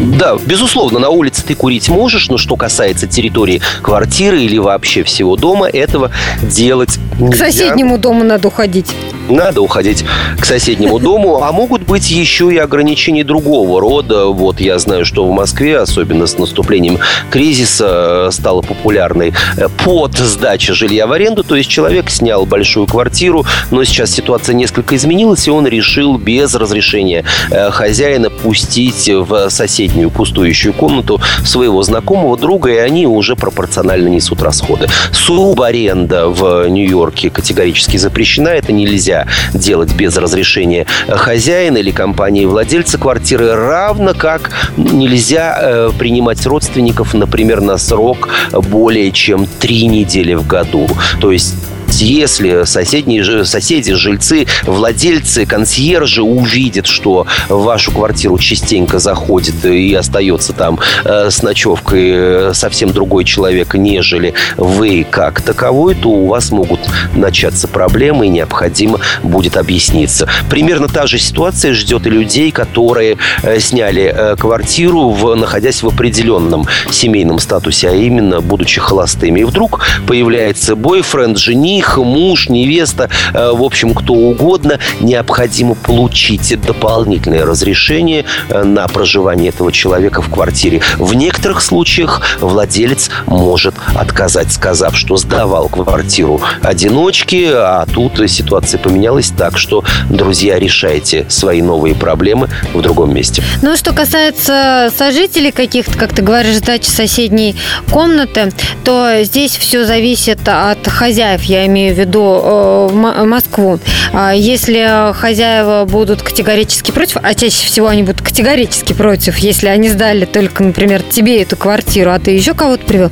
Да, 0.00 0.36
безусловно, 0.44 0.98
на 0.98 1.10
улице 1.10 1.44
ты 1.44 1.54
курить 1.54 1.88
можешь, 1.88 2.28
но 2.28 2.38
что 2.38 2.56
касается 2.56 3.06
территории 3.06 3.60
квартиры 3.82 4.42
или 4.42 4.58
вообще 4.58 5.02
всего 5.02 5.36
дома, 5.36 5.68
этого 5.68 6.10
делать 6.42 6.98
нельзя. 7.18 7.32
К 7.32 7.36
соседнему 7.36 7.98
дому 7.98 8.24
надо 8.24 8.48
уходить 8.48 8.94
надо 9.28 9.60
уходить 9.60 10.04
к 10.38 10.44
соседнему 10.44 10.98
дому. 10.98 11.42
А 11.42 11.52
могут 11.52 11.82
быть 11.82 12.10
еще 12.10 12.52
и 12.52 12.56
ограничения 12.58 13.24
другого 13.24 13.80
рода. 13.80 14.26
Вот 14.26 14.60
я 14.60 14.78
знаю, 14.78 15.04
что 15.04 15.26
в 15.26 15.32
Москве, 15.32 15.78
особенно 15.78 16.26
с 16.26 16.38
наступлением 16.38 16.98
кризиса, 17.30 18.28
стала 18.30 18.62
популярной 18.62 19.32
э, 19.56 19.68
под 19.84 20.16
сдача 20.16 20.74
жилья 20.74 21.06
в 21.06 21.12
аренду. 21.12 21.44
То 21.44 21.56
есть 21.56 21.70
человек 21.70 22.10
снял 22.10 22.46
большую 22.46 22.86
квартиру, 22.86 23.44
но 23.70 23.84
сейчас 23.84 24.10
ситуация 24.10 24.54
несколько 24.54 24.96
изменилась, 24.96 25.46
и 25.46 25.50
он 25.50 25.66
решил 25.66 26.18
без 26.18 26.54
разрешения 26.54 27.24
э, 27.50 27.70
хозяина 27.70 28.30
пустить 28.30 29.08
в 29.08 29.50
соседнюю 29.82 30.10
пустующую 30.10 30.72
комнату 30.72 31.20
своего 31.44 31.82
знакомого 31.82 32.36
друга, 32.36 32.70
и 32.70 32.76
они 32.76 33.06
уже 33.06 33.34
пропорционально 33.34 34.08
несут 34.08 34.40
расходы. 34.42 34.86
Субаренда 35.10 36.28
в 36.28 36.68
Нью-Йорке 36.68 37.30
категорически 37.30 37.96
запрещена, 37.96 38.48
это 38.48 38.72
нельзя 38.72 39.26
делать 39.54 39.92
без 39.94 40.16
разрешения 40.16 40.86
хозяина 41.08 41.78
или 41.78 41.90
компании 41.90 42.44
владельца 42.44 42.96
квартиры, 42.96 43.54
равно 43.54 44.14
как 44.14 44.52
нельзя 44.76 45.58
э, 45.60 45.90
принимать 45.98 46.46
родственников, 46.46 47.14
например, 47.14 47.60
на 47.60 47.76
срок 47.76 48.28
более 48.52 49.10
чем 49.10 49.46
три 49.58 49.86
недели 49.86 50.34
в 50.34 50.46
году. 50.46 50.86
То 51.20 51.32
есть 51.32 51.54
если 52.00 52.64
соседние, 52.64 53.44
соседи, 53.44 53.94
жильцы, 53.94 54.46
владельцы, 54.64 55.46
консьержи 55.46 56.22
увидят, 56.22 56.86
что 56.86 57.26
в 57.48 57.62
вашу 57.62 57.92
квартиру 57.92 58.38
частенько 58.38 58.98
заходит 58.98 59.64
и 59.64 59.92
остается 59.94 60.52
там 60.52 60.78
э, 61.04 61.30
с 61.30 61.42
ночевкой 61.42 62.10
э, 62.12 62.52
совсем 62.54 62.92
другой 62.92 63.24
человек, 63.24 63.74
нежели 63.74 64.34
вы 64.56 65.06
как 65.08 65.40
таковой, 65.40 65.94
то 65.94 66.08
у 66.08 66.26
вас 66.26 66.50
могут 66.50 66.80
начаться 67.14 67.68
проблемы 67.68 68.26
и 68.26 68.30
необходимо 68.30 69.00
будет 69.22 69.56
объясниться. 69.56 70.28
Примерно 70.48 70.88
та 70.88 71.06
же 71.06 71.18
ситуация 71.18 71.74
ждет 71.74 72.06
и 72.06 72.10
людей, 72.10 72.50
которые 72.50 73.18
э, 73.42 73.58
сняли 73.60 74.36
квартиру, 74.38 75.10
в, 75.10 75.34
находясь 75.34 75.82
в 75.82 75.88
определенном 75.88 76.66
семейном 76.90 77.38
статусе, 77.38 77.88
а 77.88 77.94
именно 77.94 78.40
будучи 78.40 78.80
холостыми. 78.80 79.40
И 79.40 79.44
вдруг 79.44 79.84
появляется 80.06 80.76
бойфренд, 80.76 81.38
жених, 81.38 81.81
муж, 81.96 82.48
невеста, 82.48 83.10
в 83.32 83.62
общем, 83.62 83.94
кто 83.94 84.14
угодно. 84.14 84.78
Необходимо 85.00 85.74
получить 85.74 86.60
дополнительное 86.60 87.44
разрешение 87.44 88.24
на 88.48 88.86
проживание 88.88 89.48
этого 89.48 89.72
человека 89.72 90.22
в 90.22 90.30
квартире. 90.30 90.80
В 90.98 91.14
некоторых 91.14 91.62
случаях 91.62 92.22
владелец 92.40 93.10
может 93.26 93.74
отказать, 93.94 94.52
сказав, 94.52 94.96
что 94.96 95.16
сдавал 95.16 95.68
квартиру 95.68 96.40
одиночки, 96.62 97.48
а 97.52 97.86
тут 97.92 98.20
ситуация 98.30 98.78
поменялась 98.78 99.32
так, 99.36 99.58
что, 99.58 99.84
друзья, 100.08 100.58
решайте 100.58 101.26
свои 101.28 101.62
новые 101.62 101.94
проблемы 101.94 102.48
в 102.74 102.80
другом 102.80 103.14
месте. 103.14 103.42
Ну, 103.62 103.76
что 103.76 103.92
касается 103.92 104.90
сожителей 104.96 105.52
каких-то, 105.52 105.98
как 105.98 106.14
ты 106.14 106.22
говоришь, 106.22 106.56
сдачи 106.56 106.88
соседней 106.88 107.56
комнаты, 107.90 108.52
то 108.84 109.22
здесь 109.22 109.56
все 109.56 109.84
зависит 109.84 110.40
от 110.46 110.86
хозяев, 110.86 111.42
я 111.42 111.66
имею 111.66 111.71
в 111.72 111.98
виду 111.98 112.40
э, 112.42 113.24
Москву. 113.24 113.78
А 114.12 114.32
если 114.32 115.12
хозяева 115.14 115.84
будут 115.84 116.22
категорически 116.22 116.90
против, 116.90 117.18
а 117.22 117.34
чаще 117.34 117.66
всего 117.66 117.88
они 117.88 118.02
будут 118.02 118.22
категорически 118.22 118.92
против, 118.92 119.38
если 119.38 119.68
они 119.68 119.88
сдали 119.88 120.24
только, 120.24 120.62
например, 120.62 121.02
тебе 121.02 121.42
эту 121.42 121.56
квартиру, 121.56 122.12
а 122.12 122.18
ты 122.18 122.32
еще 122.32 122.54
кого-то 122.54 122.84
привел, 122.84 123.10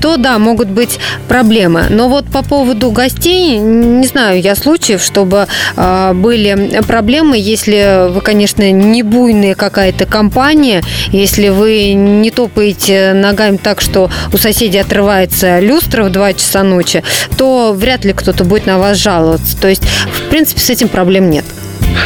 то 0.00 0.16
да, 0.16 0.38
могут 0.38 0.68
быть 0.68 0.98
проблемы. 1.28 1.86
Но 1.90 2.08
вот 2.08 2.26
по 2.26 2.42
поводу 2.42 2.90
гостей, 2.90 3.58
не 3.58 4.06
знаю 4.06 4.40
я 4.40 4.54
случаев, 4.54 5.02
чтобы 5.02 5.46
а, 5.76 6.14
были 6.14 6.82
проблемы, 6.86 7.36
если 7.36 8.10
вы, 8.10 8.20
конечно, 8.20 8.70
не 8.70 9.02
буйная 9.02 9.54
какая-то 9.54 10.06
компания, 10.06 10.82
если 11.10 11.48
вы 11.48 11.92
не 11.94 12.30
топаете 12.30 13.12
ногами 13.12 13.56
так, 13.56 13.80
что 13.80 14.10
у 14.32 14.36
соседей 14.36 14.78
отрывается 14.78 15.58
люстра 15.60 16.04
в 16.04 16.10
2 16.10 16.34
часа 16.34 16.62
ночи, 16.62 17.02
то 17.36 17.55
вряд 17.72 18.04
ли 18.04 18.12
кто-то 18.12 18.44
будет 18.44 18.66
на 18.66 18.78
вас 18.78 18.98
жаловаться. 18.98 19.56
То 19.56 19.68
есть, 19.68 19.82
в 19.84 20.30
принципе, 20.30 20.60
с 20.60 20.70
этим 20.70 20.88
проблем 20.88 21.30
нет. 21.30 21.44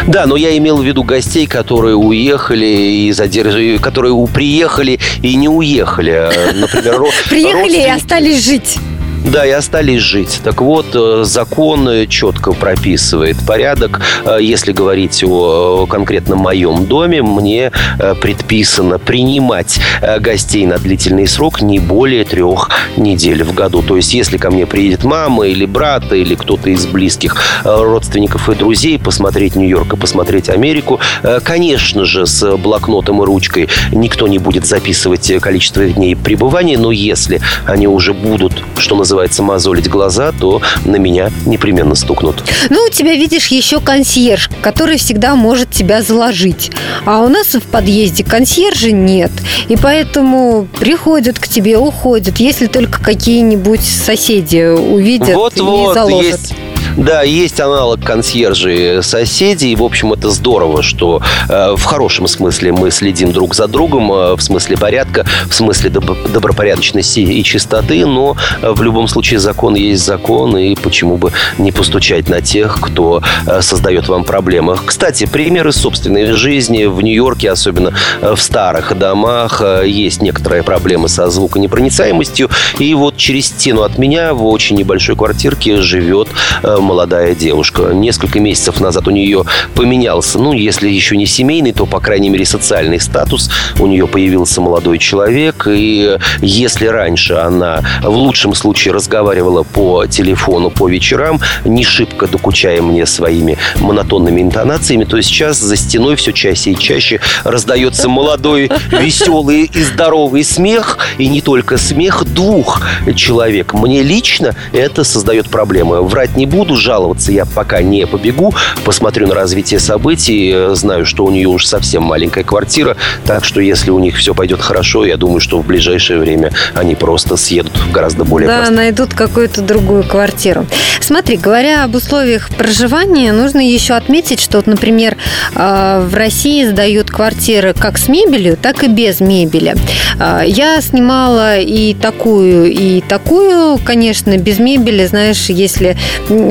Да, 0.06 0.26
но 0.26 0.36
я 0.36 0.56
имел 0.56 0.78
в 0.78 0.84
виду 0.84 1.02
гостей, 1.02 1.46
которые 1.46 1.96
уехали 1.96 2.66
и 2.66 3.12
задержали, 3.12 3.76
которые 3.76 4.14
приехали 4.28 4.98
и 5.22 5.34
не 5.34 5.48
уехали. 5.48 6.12
Э, 6.12 6.52
например, 6.52 7.02
Приехали 7.28 7.76
и 7.76 7.88
остались 7.88 8.44
жить. 8.44 8.78
Да, 9.24 9.44
и 9.44 9.50
остались 9.50 10.00
жить. 10.00 10.40
Так 10.42 10.62
вот, 10.62 10.86
э, 10.94 11.24
закон 11.24 11.88
четко 12.08 12.52
прописывает 12.52 13.36
порядок. 13.46 14.00
Э, 14.24 14.38
если 14.40 14.72
говорить 14.72 15.22
о 15.22 15.86
конкретно 15.86 16.36
моем 16.36 16.86
доме, 16.86 17.22
мне 17.22 17.70
э, 17.98 18.14
предписано 18.14 18.98
принимать 18.98 19.80
гостей 20.20 20.64
на 20.64 20.78
длительный 20.78 21.26
срок 21.26 21.60
не 21.60 21.78
более 21.78 22.24
трех 22.24 22.70
недель 22.96 23.44
в 23.44 23.52
году. 23.52 23.82
То 23.82 23.96
есть, 23.96 24.14
если 24.14 24.38
ко 24.38 24.50
мне 24.50 24.66
приедет 24.66 25.04
мама 25.04 25.46
или 25.46 25.66
брат, 25.66 26.10
или 26.12 26.34
кто-то 26.34 26.70
из 26.70 26.86
близких 26.86 27.36
родственников 27.64 28.48
и 28.48 28.54
друзей 28.54 28.98
посмотреть 28.98 29.54
Нью-Йорк 29.54 29.94
и 29.94 29.96
посмотреть 29.96 30.48
Америку, 30.48 30.98
конечно 31.42 32.04
же, 32.04 32.26
с 32.26 32.56
блокнотом 32.56 33.22
и 33.22 33.26
ручкой 33.26 33.68
никто 33.92 34.28
не 34.28 34.38
будет 34.38 34.66
записывать 34.66 35.30
количество 35.40 35.84
дней 35.84 36.16
пребывания, 36.16 36.78
но 36.78 36.90
если 36.90 37.40
они 37.66 37.86
уже 37.86 38.14
будут, 38.14 38.62
что 38.78 38.96
называется, 38.96 39.09
называется, 39.10 39.42
мозолить 39.42 39.88
глаза, 39.88 40.30
то 40.30 40.62
на 40.84 40.94
меня 40.94 41.30
непременно 41.44 41.96
стукнут. 41.96 42.44
Ну, 42.70 42.84
у 42.84 42.88
тебя, 42.90 43.14
видишь, 43.14 43.48
еще 43.48 43.80
консьерж, 43.80 44.48
который 44.62 44.98
всегда 44.98 45.34
может 45.34 45.70
тебя 45.70 46.00
заложить. 46.02 46.70
А 47.06 47.18
у 47.20 47.28
нас 47.28 47.48
в 47.48 47.62
подъезде 47.62 48.22
консьержа 48.22 48.92
нет. 48.92 49.32
И 49.68 49.76
поэтому 49.76 50.68
приходят 50.78 51.40
к 51.40 51.48
тебе, 51.48 51.76
уходят, 51.76 52.38
если 52.38 52.66
только 52.66 53.02
какие-нибудь 53.02 53.82
соседи 53.82 54.76
увидят 54.76 55.34
вот, 55.34 55.56
и 55.56 55.60
вот, 55.60 55.94
заложат. 55.94 56.40
Есть 56.40 56.54
да, 56.96 57.22
есть 57.22 57.60
аналог 57.60 58.00
консьержей 58.04 59.02
соседей. 59.02 59.74
В 59.76 59.82
общем, 59.82 60.12
это 60.12 60.30
здорово, 60.30 60.82
что 60.82 61.22
э, 61.48 61.74
в 61.76 61.84
хорошем 61.84 62.26
смысле 62.26 62.72
мы 62.72 62.90
следим 62.90 63.32
друг 63.32 63.54
за 63.54 63.68
другом, 63.68 64.12
э, 64.12 64.36
в 64.36 64.40
смысле 64.40 64.76
порядка, 64.76 65.26
в 65.48 65.54
смысле 65.54 65.90
доб- 65.90 66.30
добропорядочности 66.30 67.20
и 67.20 67.42
чистоты, 67.44 68.06
но 68.06 68.36
э, 68.62 68.70
в 68.70 68.82
любом 68.82 69.08
случае 69.08 69.40
закон 69.40 69.74
есть 69.74 70.04
закон, 70.04 70.56
и 70.56 70.74
почему 70.74 71.16
бы 71.16 71.32
не 71.58 71.72
постучать 71.72 72.28
на 72.28 72.40
тех, 72.40 72.80
кто 72.80 73.22
э, 73.46 73.62
создает 73.62 74.08
вам 74.08 74.24
проблемы. 74.24 74.76
Кстати, 74.84 75.26
примеры 75.26 75.72
собственной 75.72 76.32
жизни 76.32 76.84
в 76.84 77.00
Нью-Йорке, 77.00 77.50
особенно 77.50 77.94
э, 78.20 78.34
в 78.34 78.40
старых 78.40 78.98
домах, 78.98 79.60
э, 79.64 79.84
есть 79.86 80.22
некоторые 80.22 80.62
проблемы 80.62 81.08
со 81.08 81.30
звуконепроницаемостью, 81.30 82.50
и 82.78 82.94
вот 82.94 83.16
через 83.16 83.46
стену 83.46 83.82
от 83.82 83.98
меня 83.98 84.34
в 84.34 84.46
очень 84.46 84.76
небольшой 84.76 85.16
квартирке 85.16 85.80
живет 85.80 86.28
э, 86.62 86.76
молодая 86.80 87.34
девушка. 87.34 87.92
Несколько 87.92 88.40
месяцев 88.40 88.80
назад 88.80 89.08
у 89.08 89.10
нее 89.10 89.44
поменялся, 89.74 90.38
ну, 90.38 90.52
если 90.52 90.88
еще 90.88 91.16
не 91.16 91.26
семейный, 91.26 91.72
то, 91.72 91.86
по 91.86 92.00
крайней 92.00 92.30
мере, 92.30 92.44
социальный 92.44 93.00
статус. 93.00 93.50
У 93.78 93.86
нее 93.86 94.06
появился 94.06 94.60
молодой 94.60 94.98
человек, 94.98 95.66
и 95.68 96.18
если 96.40 96.86
раньше 96.86 97.34
она 97.34 97.82
в 98.02 98.10
лучшем 98.10 98.54
случае 98.54 98.94
разговаривала 98.94 99.62
по 99.62 100.06
телефону 100.06 100.70
по 100.70 100.88
вечерам, 100.88 101.40
не 101.64 101.84
шибко 101.84 102.26
докучая 102.26 102.82
мне 102.82 103.06
своими 103.06 103.58
монотонными 103.80 104.40
интонациями, 104.40 105.04
то 105.04 105.20
сейчас 105.22 105.58
за 105.58 105.76
стеной 105.76 106.16
все 106.16 106.32
чаще 106.32 106.72
и 106.72 106.78
чаще 106.78 107.20
раздается 107.44 108.08
молодой, 108.08 108.70
веселый 108.90 109.70
и 109.72 109.82
здоровый 109.82 110.44
смех, 110.44 110.98
и 111.18 111.28
не 111.28 111.40
только 111.40 111.76
смех 111.76 112.24
двух 112.24 112.82
человек. 113.14 113.74
Мне 113.74 114.02
лично 114.02 114.54
это 114.72 115.04
создает 115.04 115.48
проблемы. 115.48 116.02
Врать 116.02 116.36
не 116.36 116.46
буду, 116.46 116.69
буду 116.70 116.80
жаловаться, 116.80 117.32
я 117.32 117.44
пока 117.44 117.82
не 117.82 118.06
побегу. 118.06 118.54
Посмотрю 118.84 119.26
на 119.26 119.34
развитие 119.34 119.80
событий. 119.80 120.74
Знаю, 120.74 121.04
что 121.04 121.24
у 121.24 121.30
нее 121.30 121.48
уж 121.48 121.66
совсем 121.66 122.02
маленькая 122.04 122.44
квартира. 122.44 122.96
Так 123.26 123.44
что, 123.44 123.60
если 123.60 123.90
у 123.90 123.98
них 123.98 124.16
все 124.16 124.34
пойдет 124.34 124.60
хорошо, 124.60 125.04
я 125.04 125.16
думаю, 125.16 125.40
что 125.40 125.58
в 125.58 125.66
ближайшее 125.66 126.18
время 126.20 126.52
они 126.74 126.94
просто 126.94 127.36
съедут 127.36 127.76
в 127.76 127.90
гораздо 127.92 128.24
более 128.24 128.48
Да, 128.48 128.56
простой. 128.58 128.76
найдут 128.76 129.14
какую-то 129.14 129.62
другую 129.62 130.04
квартиру. 130.04 130.66
Смотри, 131.00 131.36
говоря 131.36 131.84
об 131.84 131.94
условиях 131.96 132.48
проживания, 132.50 133.32
нужно 133.32 133.60
еще 133.60 133.94
отметить, 133.94 134.40
что, 134.40 134.58
вот, 134.58 134.66
например, 134.66 135.16
э, 135.54 136.06
в 136.08 136.14
России 136.14 136.64
сдают 136.66 137.10
квартиры 137.10 137.74
как 137.74 137.98
с 137.98 138.08
мебелью, 138.08 138.56
так 138.56 138.84
и 138.84 138.88
без 138.88 139.20
мебели. 139.20 139.74
Э, 140.20 140.42
я 140.46 140.80
снимала 140.80 141.58
и 141.58 141.94
такую, 141.94 142.70
и 142.70 143.00
такую, 143.00 143.78
конечно, 143.78 144.36
без 144.38 144.58
мебели, 144.60 145.06
знаешь, 145.06 145.46
если 145.48 145.96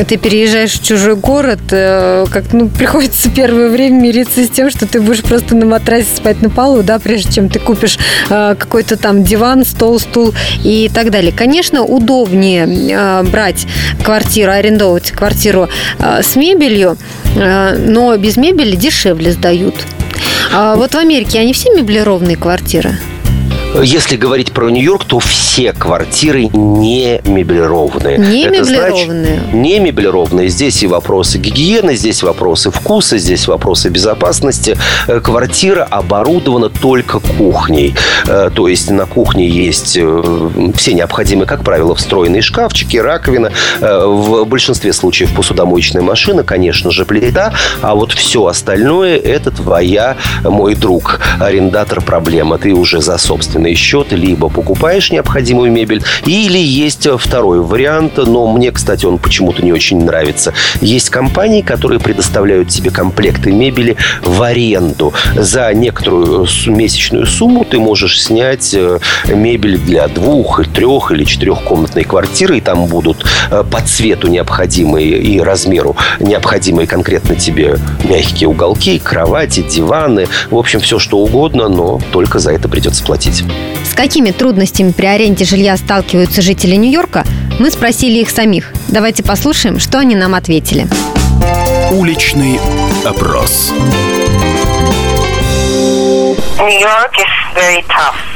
ты 0.10 0.18
переезжаешь 0.18 0.72
в 0.72 0.84
чужой 0.84 1.16
город, 1.16 1.60
э, 1.70 2.26
как 2.32 2.52
ну, 2.52 2.68
приходится 2.78 3.30
первое 3.30 3.70
время 3.70 4.02
мириться 4.02 4.44
с 4.44 4.50
тем, 4.50 4.72
что 4.72 4.88
ты 4.88 5.00
будешь 5.00 5.22
просто 5.22 5.56
на 5.56 5.68
матрасе 5.68 6.08
спать 6.16 6.42
на 6.42 6.50
полу, 6.50 6.82
да, 6.82 6.98
прежде 6.98 7.32
чем 7.32 7.48
ты 7.48 7.60
купишь 7.60 8.00
э, 8.30 8.56
какой-то 8.58 8.98
там 8.98 9.24
диван, 9.24 9.64
стол, 9.64 10.00
стул 10.00 10.34
и 10.64 10.90
так 10.92 11.12
далее. 11.12 11.32
Конечно, 11.32 11.84
удобнее 11.84 12.68
э, 12.68 13.24
брать 13.24 13.68
квартиру, 14.04 14.52
арендовать 14.52 15.12
квартиру 15.12 15.70
с 16.00 16.36
мебелью, 16.36 16.98
но 17.36 18.16
без 18.18 18.38
мебели 18.38 18.76
дешевле 18.76 19.32
сдают. 19.32 19.76
А 20.52 20.76
вот 20.76 20.96
в 20.96 20.98
Америке 20.98 21.40
они 21.40 21.54
все 21.54 21.74
меблированные 21.76 22.38
квартиры? 22.38 22.98
Если 23.76 24.18
говорить 24.18 24.52
про 24.52 24.70
Нью-Йорк, 24.70 25.06
то 25.06 25.20
все 25.20 25.74
квартиры 25.74 26.50
не 26.54 27.22
меблированные. 27.24 28.18
Не 28.18 28.44
Это 28.46 28.62
меблированные? 28.62 29.36
Значит, 29.40 29.54
не 29.54 29.80
меблированные. 29.80 30.50
Здесь 30.50 30.82
и 30.82 30.88
вопросы 30.88 31.38
гигиены, 31.38 31.96
здесь 31.96 32.24
вопросы 32.24 32.72
вкуса, 32.72 33.18
здесь 33.20 33.48
вопросы 33.48 33.90
безопасности. 33.90 34.76
Э, 35.08 35.20
квартира 35.20 35.84
оборудована 35.84 36.70
только 36.70 37.20
кухней. 37.20 37.96
Э, 38.28 38.50
то 38.54 38.68
есть 38.68 38.90
на 38.90 39.06
кухне 39.06 39.48
есть 39.48 39.98
э, 39.98 40.50
все 40.76 40.94
необходимые, 40.94 41.48
как 41.48 41.64
правило, 41.64 41.96
встроенные 41.96 42.42
шкафчики, 42.42 42.98
раковина. 42.98 43.52
В 43.80 44.46
большинстве 44.46 44.94
случаев 44.94 45.34
посудомоечная 45.34 46.02
машина, 46.02 46.44
конечно 46.44 46.92
же, 46.92 47.06
плита. 47.06 47.54
А 47.82 47.94
вот 47.94 48.14
все 48.14 48.46
остальное– 48.46 49.18
это 49.18 49.52
твоя, 49.52 50.18
мой 50.44 50.76
друг, 50.76 51.20
арендатор 51.40 52.02
проблема. 52.02 52.58
Ты 52.58 52.74
уже 52.74 53.00
за 53.02 53.18
собственность 53.18 53.59
собственный 53.60 53.76
счет, 53.76 54.12
либо 54.12 54.50
покупаешь 54.50 55.12
необходимую 55.12 55.72
мебель, 55.72 56.02
или 56.26 56.58
есть 56.58 57.08
второй 57.18 57.62
вариант, 57.62 58.18
но 58.18 58.48
мне, 58.48 58.72
кстати, 58.72 59.06
он 59.06 59.18
почему-то 59.18 59.64
не 59.64 59.74
очень 59.74 60.04
нравится. 60.04 60.54
Есть 60.82 61.10
компании, 61.10 61.62
которые 61.62 62.00
предоставляют 62.00 62.70
тебе 62.70 62.90
комплекты 62.90 63.52
мебели 63.52 63.98
в 64.24 64.42
аренду. 64.42 65.14
За 65.36 65.74
некоторую 65.74 66.48
месячную 66.68 67.26
сумму 67.26 67.66
ты 67.66 67.80
можешь 67.80 68.22
снять 68.22 68.74
э, 68.74 69.00
мебель 69.28 69.78
для 69.78 70.08
двух, 70.08 70.66
трех 70.68 71.12
или 71.12 71.26
четырехкомнатной 71.26 72.04
квартиры, 72.04 72.58
и 72.58 72.62
там 72.62 72.86
будут 72.86 73.26
э, 73.52 73.64
по 73.70 73.82
цвету 73.82 74.28
необходимые 74.28 75.20
и 75.20 75.40
размеру 75.40 75.96
необходимые 76.20 76.88
конкретно 76.88 77.36
тебе 77.36 77.78
мягкие 78.04 78.48
уголки, 78.48 79.00
кровати, 79.00 79.62
диваны, 79.62 80.28
в 80.50 80.58
общем, 80.58 80.80
все 80.80 81.00
что 81.00 81.20
угодно, 81.20 81.68
но 81.68 82.00
только 82.12 82.40
за 82.40 82.52
это 82.52 82.70
придется 82.70 83.04
платить. 83.04 83.44
С 83.90 83.94
какими 83.96 84.32
трудностями 84.32 84.92
при 84.92 85.06
аренде 85.06 85.46
жилья 85.46 85.76
сталкиваются 85.78 86.42
жители 86.42 86.76
Нью-Йорка, 86.76 87.26
мы 87.60 87.70
спросили 87.72 88.20
их 88.20 88.30
самих. 88.30 88.74
Давайте 88.88 89.24
послушаем, 89.24 89.80
что 89.80 90.00
они 90.00 90.16
нам 90.16 90.36
ответили. 90.36 90.88
Уличный 91.92 92.60
опрос. 93.04 93.74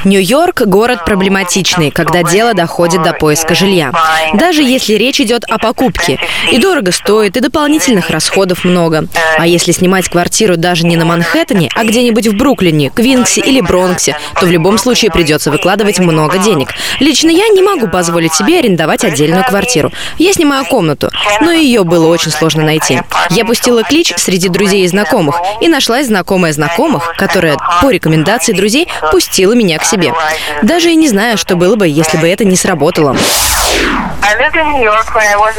Нью-Йорк– 0.05 0.63
город 0.65 1.05
проблематичный, 1.05 1.91
когда 1.91 2.23
дело 2.23 2.53
доходит 2.53 3.03
до 3.03 3.13
поиска 3.13 3.53
жилья. 3.53 3.91
Даже 4.33 4.63
если 4.63 4.93
речь 4.93 5.21
идет 5.21 5.43
о 5.45 5.59
покупке. 5.59 6.19
И 6.51 6.57
дорого 6.57 6.91
стоит, 6.91 7.37
и 7.37 7.39
дополнительных 7.39 8.09
расходов 8.09 8.65
много. 8.65 9.07
А 9.37 9.45
если 9.45 9.71
снимать 9.71 10.09
квартиру 10.09 10.57
даже 10.57 10.85
не 10.85 10.97
на 10.97 11.05
Манхэттене, 11.05 11.69
а 11.75 11.83
где-нибудь 11.83 12.27
в 12.27 12.35
Бруклине, 12.35 12.89
Квинксе 12.89 13.41
или 13.41 13.61
Бронксе, 13.61 14.17
то 14.39 14.45
в 14.45 14.51
любом 14.51 14.77
случае 14.77 15.11
придется 15.11 15.51
выкладывать 15.51 15.99
много 15.99 16.39
денег. 16.39 16.69
Лично 16.99 17.29
я 17.29 17.47
не 17.49 17.61
могу 17.61 17.87
позволить 17.87 18.33
себе 18.33 18.59
арендовать 18.59 19.05
отдельную 19.05 19.43
квартиру. 19.43 19.91
Я 20.17 20.33
снимаю 20.33 20.65
комнату, 20.65 21.11
но 21.39 21.51
ее 21.51 21.83
было 21.83 22.07
очень 22.07 22.31
сложно 22.31 22.63
найти. 22.63 23.01
Я 23.29 23.45
пустила 23.45 23.83
клич 23.83 24.11
среди 24.17 24.49
друзей 24.49 24.83
и 24.83 24.87
знакомых, 24.87 25.35
и 25.61 25.67
нашлась 25.67 26.07
знакомая 26.07 26.51
знакомых, 26.51 27.13
которая 27.15 27.57
по 27.81 27.89
рекомендации 27.89 28.22
друзей 28.53 28.87
пустила 29.11 29.53
меня 29.53 29.77
к 29.79 29.85
себе. 29.85 30.13
Даже 30.61 30.91
и 30.91 30.95
не 30.95 31.07
знаю, 31.07 31.37
что 31.37 31.55
было 31.55 31.75
бы, 31.75 31.87
если 31.87 32.17
бы 32.17 32.27
это 32.27 32.45
не 32.45 32.55
сработало. 32.55 33.15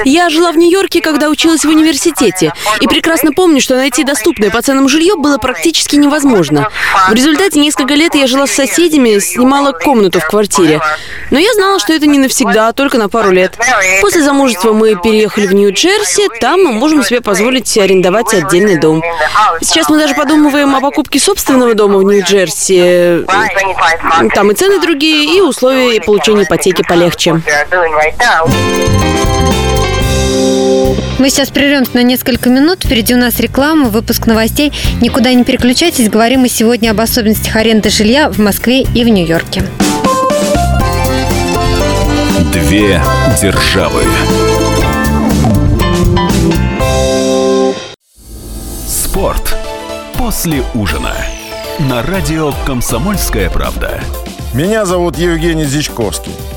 Я 0.04 0.30
жила 0.30 0.50
в 0.52 0.56
Нью-Йорке, 0.56 1.00
когда 1.00 1.28
училась 1.28 1.64
в 1.64 1.68
университете, 1.68 2.52
и 2.80 2.86
прекрасно 2.86 3.32
помню, 3.32 3.60
что 3.60 3.76
найти 3.76 4.04
доступное 4.04 4.50
по 4.50 4.62
ценам 4.62 4.88
жилье 4.88 5.16
было 5.16 5.38
практически 5.38 5.96
невозможно. 5.96 6.68
В 7.08 7.14
результате 7.14 7.60
несколько 7.60 7.94
лет 7.94 8.14
я 8.14 8.26
жила 8.26 8.46
с 8.46 8.52
соседями, 8.52 9.18
снимала 9.18 9.72
комнату 9.72 10.20
в 10.20 10.26
квартире. 10.26 10.80
Но 11.30 11.38
я 11.38 11.52
знала, 11.54 11.78
что 11.78 11.92
это 11.92 12.06
не 12.06 12.18
навсегда, 12.18 12.68
а 12.68 12.72
только 12.72 12.98
на 12.98 13.08
пару 13.08 13.30
лет. 13.30 13.58
После 14.00 14.22
замужества 14.22 14.72
мы 14.72 14.94
переехали 14.96 15.46
в 15.46 15.54
Нью-Джерси, 15.54 16.28
там 16.40 16.64
мы 16.64 16.72
можем 16.72 17.04
себе 17.04 17.20
позволить 17.20 17.76
арендовать 17.78 18.32
отдельный 18.34 18.78
дом. 18.78 19.02
Сейчас 19.60 19.88
мы 19.88 19.98
даже 19.98 20.14
подумываем 20.14 20.74
о 20.74 20.80
покупке 20.80 21.18
собственного 21.18 21.74
дома 21.74 21.98
в 21.98 22.02
Нью-Джерси. 22.04 23.24
Там 24.34 24.50
и 24.50 24.54
цены 24.54 24.80
другие, 24.80 25.36
и 25.36 25.40
условия 25.40 26.00
получения 26.00 26.44
ипотеки 26.44 26.82
полегче. 26.82 27.40
Мы 31.18 31.30
сейчас 31.30 31.48
прервемся 31.50 31.92
на 31.94 32.02
несколько 32.02 32.50
минут. 32.50 32.84
Впереди 32.84 33.14
у 33.14 33.16
нас 33.16 33.40
реклама, 33.40 33.88
выпуск 33.88 34.26
новостей. 34.26 34.72
Никуда 35.00 35.32
не 35.32 35.44
переключайтесь. 35.44 36.10
Говорим 36.10 36.40
мы 36.40 36.48
сегодня 36.48 36.90
об 36.90 37.00
особенностях 37.00 37.56
аренды 37.56 37.88
жилья 37.88 38.28
в 38.28 38.38
Москве 38.38 38.82
и 38.82 39.04
в 39.04 39.08
Нью-Йорке. 39.08 39.62
Две 42.52 43.00
державы. 43.40 44.02
Спорт 48.86 49.56
после 50.18 50.62
ужина. 50.74 51.14
На 51.78 52.02
радио 52.02 52.52
«Комсомольская 52.66 53.48
правда». 53.48 54.00
Меня 54.52 54.84
зовут 54.84 55.16
Евгений 55.16 55.64
Зичковский. 55.64 56.32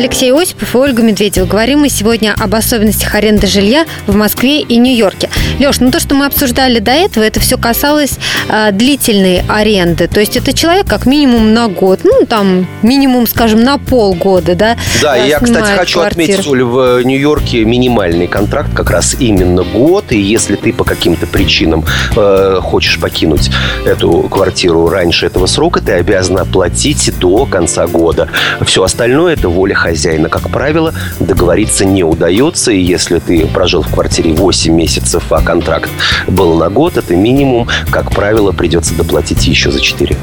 Алексей 0.00 0.32
Осипов 0.32 0.74
и 0.74 0.78
Ольга 0.78 1.02
Медведева. 1.02 1.44
Говорим 1.44 1.80
мы 1.80 1.90
сегодня 1.90 2.34
об 2.38 2.54
особенностях 2.54 3.14
аренды 3.14 3.46
жилья 3.46 3.84
в 4.06 4.16
Москве 4.16 4.62
и 4.62 4.78
Нью-Йорке. 4.78 5.28
Леш, 5.58 5.78
ну 5.80 5.90
то, 5.90 6.00
что 6.00 6.14
мы 6.14 6.24
обсуждали 6.24 6.78
до 6.78 6.90
этого, 6.90 7.22
это 7.22 7.38
все 7.38 7.58
касалось 7.58 8.14
э, 8.48 8.72
длительной 8.72 9.42
аренды. 9.46 10.08
То 10.08 10.20
есть 10.20 10.38
это 10.38 10.54
человек 10.54 10.86
как 10.86 11.04
минимум 11.04 11.52
на 11.52 11.68
год, 11.68 12.00
ну 12.04 12.24
там 12.24 12.66
минимум, 12.80 13.26
скажем, 13.26 13.62
на 13.62 13.76
полгода, 13.76 14.54
да? 14.54 14.78
Да, 15.02 15.16
я, 15.16 15.38
кстати, 15.38 15.70
хочу 15.76 15.98
квартиру. 15.98 16.32
отметить, 16.32 16.46
Оль, 16.46 16.62
в 16.62 17.02
Нью-Йорке 17.02 17.66
минимальный 17.66 18.26
контракт 18.26 18.72
как 18.72 18.88
раз 18.88 19.16
именно 19.18 19.64
год. 19.64 20.12
И 20.12 20.18
если 20.18 20.56
ты 20.56 20.72
по 20.72 20.84
каким-то 20.84 21.26
причинам 21.26 21.84
э, 22.16 22.58
хочешь 22.62 22.98
покинуть 22.98 23.50
эту 23.84 24.22
квартиру 24.30 24.88
раньше 24.88 25.26
этого 25.26 25.44
срока, 25.44 25.82
ты 25.82 25.92
обязан 25.92 26.38
оплатить 26.38 27.12
до 27.18 27.44
конца 27.44 27.86
года. 27.86 28.30
Все 28.64 28.82
остальное 28.82 29.34
это 29.34 29.50
воля 29.50 29.74
хозяина. 29.74 29.89
Как 30.28 30.50
правило, 30.50 30.94
договориться 31.18 31.84
не 31.84 32.04
удается, 32.04 32.72
и 32.72 32.80
если 32.80 33.18
ты 33.18 33.46
прожил 33.46 33.82
в 33.82 33.92
квартире 33.92 34.32
8 34.32 34.72
месяцев, 34.72 35.24
а 35.30 35.40
контракт 35.40 35.90
был 36.26 36.54
на 36.54 36.70
год, 36.70 36.96
это 36.96 37.16
минимум, 37.16 37.68
как 37.90 38.10
правило, 38.10 38.52
придется 38.52 38.94
доплатить 38.94 39.46
еще 39.46 39.70
за 39.70 39.80
4. 39.80 40.16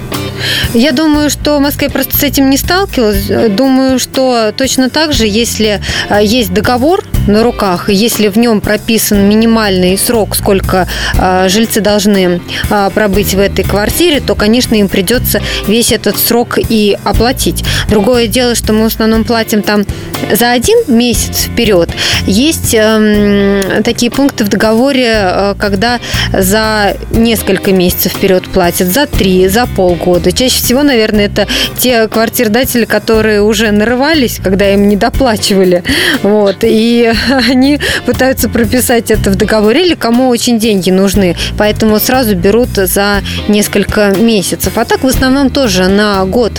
Я 0.73 0.91
думаю, 0.91 1.29
что 1.29 1.57
в 1.57 1.61
Москве 1.61 1.89
просто 1.89 2.15
с 2.17 2.23
этим 2.23 2.49
не 2.49 2.57
сталкивалась. 2.57 3.29
Думаю, 3.51 3.99
что 3.99 4.53
точно 4.55 4.89
так 4.89 5.13
же, 5.13 5.25
если 5.25 5.81
э, 6.09 6.23
есть 6.23 6.53
договор 6.53 7.03
на 7.27 7.43
руках, 7.43 7.89
если 7.89 8.27
в 8.27 8.37
нем 8.37 8.61
прописан 8.61 9.27
минимальный 9.27 9.97
срок, 9.97 10.35
сколько 10.35 10.87
э, 11.17 11.47
жильцы 11.49 11.81
должны 11.81 12.41
э, 12.69 12.89
пробыть 12.93 13.33
в 13.33 13.39
этой 13.39 13.63
квартире, 13.63 14.19
то, 14.19 14.35
конечно, 14.35 14.75
им 14.75 14.87
придется 14.87 15.41
весь 15.67 15.91
этот 15.91 16.17
срок 16.17 16.57
и 16.57 16.97
оплатить. 17.03 17.63
Другое 17.89 18.27
дело, 18.27 18.55
что 18.55 18.73
мы 18.73 18.83
в 18.83 18.87
основном 18.87 19.23
платим 19.23 19.61
там 19.61 19.85
за 20.31 20.51
один 20.51 20.77
месяц 20.87 21.45
вперед. 21.45 21.89
Есть 22.25 22.73
э, 22.73 23.81
такие 23.83 24.11
пункты 24.11 24.43
в 24.43 24.49
договоре, 24.49 25.13
э, 25.13 25.55
когда 25.57 25.99
за 26.33 26.95
несколько 27.11 27.71
месяцев 27.71 28.13
вперед 28.13 28.47
платят, 28.49 28.87
за 28.87 29.05
три, 29.05 29.47
за 29.47 29.67
полгода. 29.67 30.31
Чаще 30.31 30.63
всего, 30.63 30.83
наверное, 30.83 31.25
это 31.25 31.47
те 31.77 32.07
квартиродатели, 32.07 32.85
которые 32.85 33.41
уже 33.41 33.71
нарывались, 33.71 34.39
когда 34.43 34.69
им 34.73 34.87
не 34.87 34.95
доплачивали. 34.95 35.83
Вот. 36.23 36.57
И 36.61 37.13
они 37.49 37.79
пытаются 38.05 38.49
прописать 38.49 39.11
это 39.11 39.29
в 39.31 39.35
договоре 39.35 39.85
или 39.85 39.95
кому 39.95 40.29
очень 40.29 40.59
деньги 40.59 40.91
нужны. 40.91 41.35
Поэтому 41.57 41.99
сразу 41.99 42.35
берут 42.35 42.69
за 42.69 43.21
несколько 43.47 44.13
месяцев. 44.17 44.77
А 44.77 44.85
так 44.85 45.03
в 45.03 45.07
основном 45.07 45.49
тоже 45.49 45.87
на 45.87 46.25
год 46.25 46.53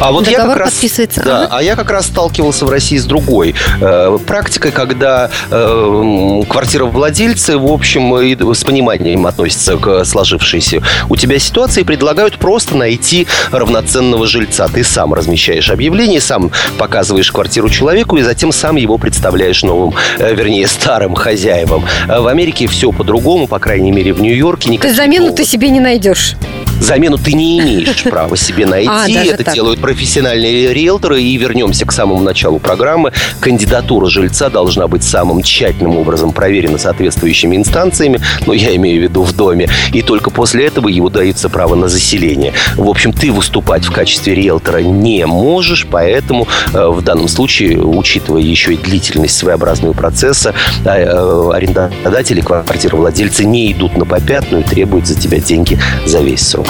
а 0.00 0.12
вот 0.12 0.24
Договор 0.24 0.48
я 0.48 0.54
как 0.54 0.56
раз, 0.56 0.72
подписывается. 0.72 1.22
Да, 1.22 1.44
ага. 1.44 1.48
а 1.50 1.62
я 1.62 1.76
как 1.76 1.90
раз 1.90 2.06
сталкивался 2.06 2.64
в 2.64 2.70
России 2.70 2.96
с 2.96 3.04
другой 3.04 3.54
э, 3.80 4.18
практикой, 4.26 4.72
когда 4.72 5.30
э, 5.50 6.42
квартировладельцы, 6.48 7.58
в 7.58 7.66
общем, 7.66 8.16
и 8.18 8.54
с 8.54 8.64
пониманием 8.64 9.26
относятся 9.26 9.76
к 9.76 10.04
сложившейся 10.04 10.82
у 11.08 11.16
тебя 11.16 11.38
ситуации 11.38 11.82
предлагают 11.82 12.38
просто 12.38 12.76
найти 12.76 13.26
равноценного 13.50 14.26
жильца. 14.26 14.68
Ты 14.68 14.84
сам 14.84 15.12
размещаешь 15.12 15.70
объявление, 15.70 16.20
сам 16.20 16.50
показываешь 16.78 17.30
квартиру 17.30 17.68
человеку 17.68 18.16
и 18.16 18.22
затем 18.22 18.52
сам 18.52 18.76
его 18.76 18.96
представляешь 18.96 19.62
новым, 19.62 19.94
э, 20.18 20.34
вернее, 20.34 20.66
старым 20.66 21.14
хозяевам. 21.14 21.84
В 22.06 22.26
Америке 22.26 22.66
все 22.66 22.90
по-другому, 22.92 23.46
по 23.46 23.58
крайней 23.58 23.92
мере, 23.92 24.12
в 24.12 24.20
Нью-Йорке. 24.20 24.78
То 24.78 24.86
есть 24.86 24.96
замену 24.96 25.32
ты 25.34 25.44
себе 25.44 25.68
не 25.68 25.80
найдешь? 25.80 26.36
Замену 26.80 27.18
ты 27.18 27.34
не 27.34 27.60
имеешь 27.60 28.02
права 28.04 28.36
себе 28.36 28.66
найти. 28.66 28.88
А, 28.90 29.06
Это 29.08 29.44
так. 29.44 29.54
делают 29.54 29.80
профессиональные 29.90 30.72
риэлторы. 30.72 31.20
И 31.20 31.36
вернемся 31.36 31.84
к 31.84 31.90
самому 31.90 32.22
началу 32.22 32.60
программы. 32.60 33.12
Кандидатура 33.40 34.06
жильца 34.06 34.48
должна 34.48 34.86
быть 34.86 35.02
самым 35.02 35.42
тщательным 35.42 35.96
образом 35.98 36.30
проверена 36.30 36.78
соответствующими 36.78 37.56
инстанциями. 37.56 38.20
Но 38.46 38.52
я 38.52 38.76
имею 38.76 39.00
в 39.00 39.02
виду 39.02 39.22
в 39.24 39.34
доме. 39.34 39.68
И 39.92 40.02
только 40.02 40.30
после 40.30 40.66
этого 40.66 40.86
его 40.86 41.10
дается 41.10 41.48
право 41.48 41.74
на 41.74 41.88
заселение. 41.88 42.52
В 42.76 42.88
общем, 42.88 43.12
ты 43.12 43.32
выступать 43.32 43.84
в 43.84 43.90
качестве 43.90 44.36
риэлтора 44.36 44.78
не 44.78 45.26
можешь, 45.26 45.88
поэтому 45.90 46.46
э, 46.72 46.86
в 46.86 47.02
данном 47.02 47.26
случае, 47.26 47.82
учитывая 47.82 48.42
еще 48.42 48.74
и 48.74 48.76
длительность 48.76 49.36
своеобразного 49.36 49.92
процесса, 49.92 50.54
э, 50.84 50.88
э, 50.88 51.50
арендодатели, 51.52 52.42
квартировладельцы 52.42 53.44
не 53.44 53.72
идут 53.72 53.96
на 53.96 54.04
попятную 54.04 54.62
и 54.62 54.66
требуют 54.66 55.08
за 55.08 55.18
тебя 55.18 55.40
деньги 55.40 55.80
за 56.06 56.20
весь 56.20 56.46
срок. 56.46 56.68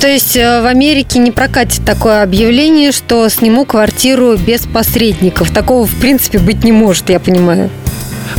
То 0.00 0.08
есть 0.08 0.36
в 0.36 0.66
Америке 0.66 1.18
не 1.20 1.30
прокатит 1.30 1.86
такое 1.86 2.22
объявление, 2.22 2.49
что 2.90 3.28
сниму 3.28 3.64
квартиру 3.64 4.36
без 4.36 4.66
посредников. 4.66 5.52
Такого, 5.52 5.86
в 5.86 6.00
принципе, 6.00 6.40
быть 6.40 6.64
не 6.64 6.72
может, 6.72 7.08
я 7.08 7.20
понимаю. 7.20 7.70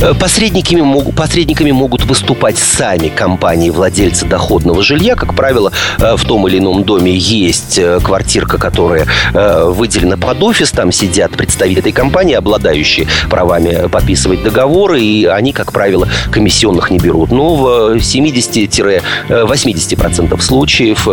Э, 0.02 0.14
Посредниками, 0.14 0.80
мог- 0.80 1.14
посредниками 1.14 1.70
могут 1.70 2.04
выступать 2.04 2.58
сами 2.58 3.06
компании 3.08 3.70
владельцы 3.70 4.26
доходного 4.26 4.82
жилья. 4.82 5.14
Как 5.14 5.34
правило, 5.34 5.70
э, 6.00 6.16
в 6.16 6.24
том 6.24 6.48
или 6.48 6.58
ином 6.58 6.82
доме 6.82 7.16
есть 7.16 7.78
э, 7.78 8.00
квартирка, 8.02 8.58
которая 8.58 9.06
выделена 9.32 10.16
под 10.16 10.42
офис. 10.42 10.72
Там 10.72 10.90
сидят 10.92 11.32
представители 11.32 11.80
этой 11.80 11.92
компании, 11.92 12.34
обладающие 12.34 13.06
правами 13.30 13.86
подписывать 13.88 14.42
договоры. 14.42 15.00
И 15.00 15.24
они, 15.26 15.52
как 15.52 15.72
правило, 15.72 16.08
комиссионных 16.30 16.90
не 16.90 16.98
берут. 16.98 17.30
Но 17.30 17.54
в 17.54 17.94
70-80% 17.96 20.40
случаев 20.40 21.06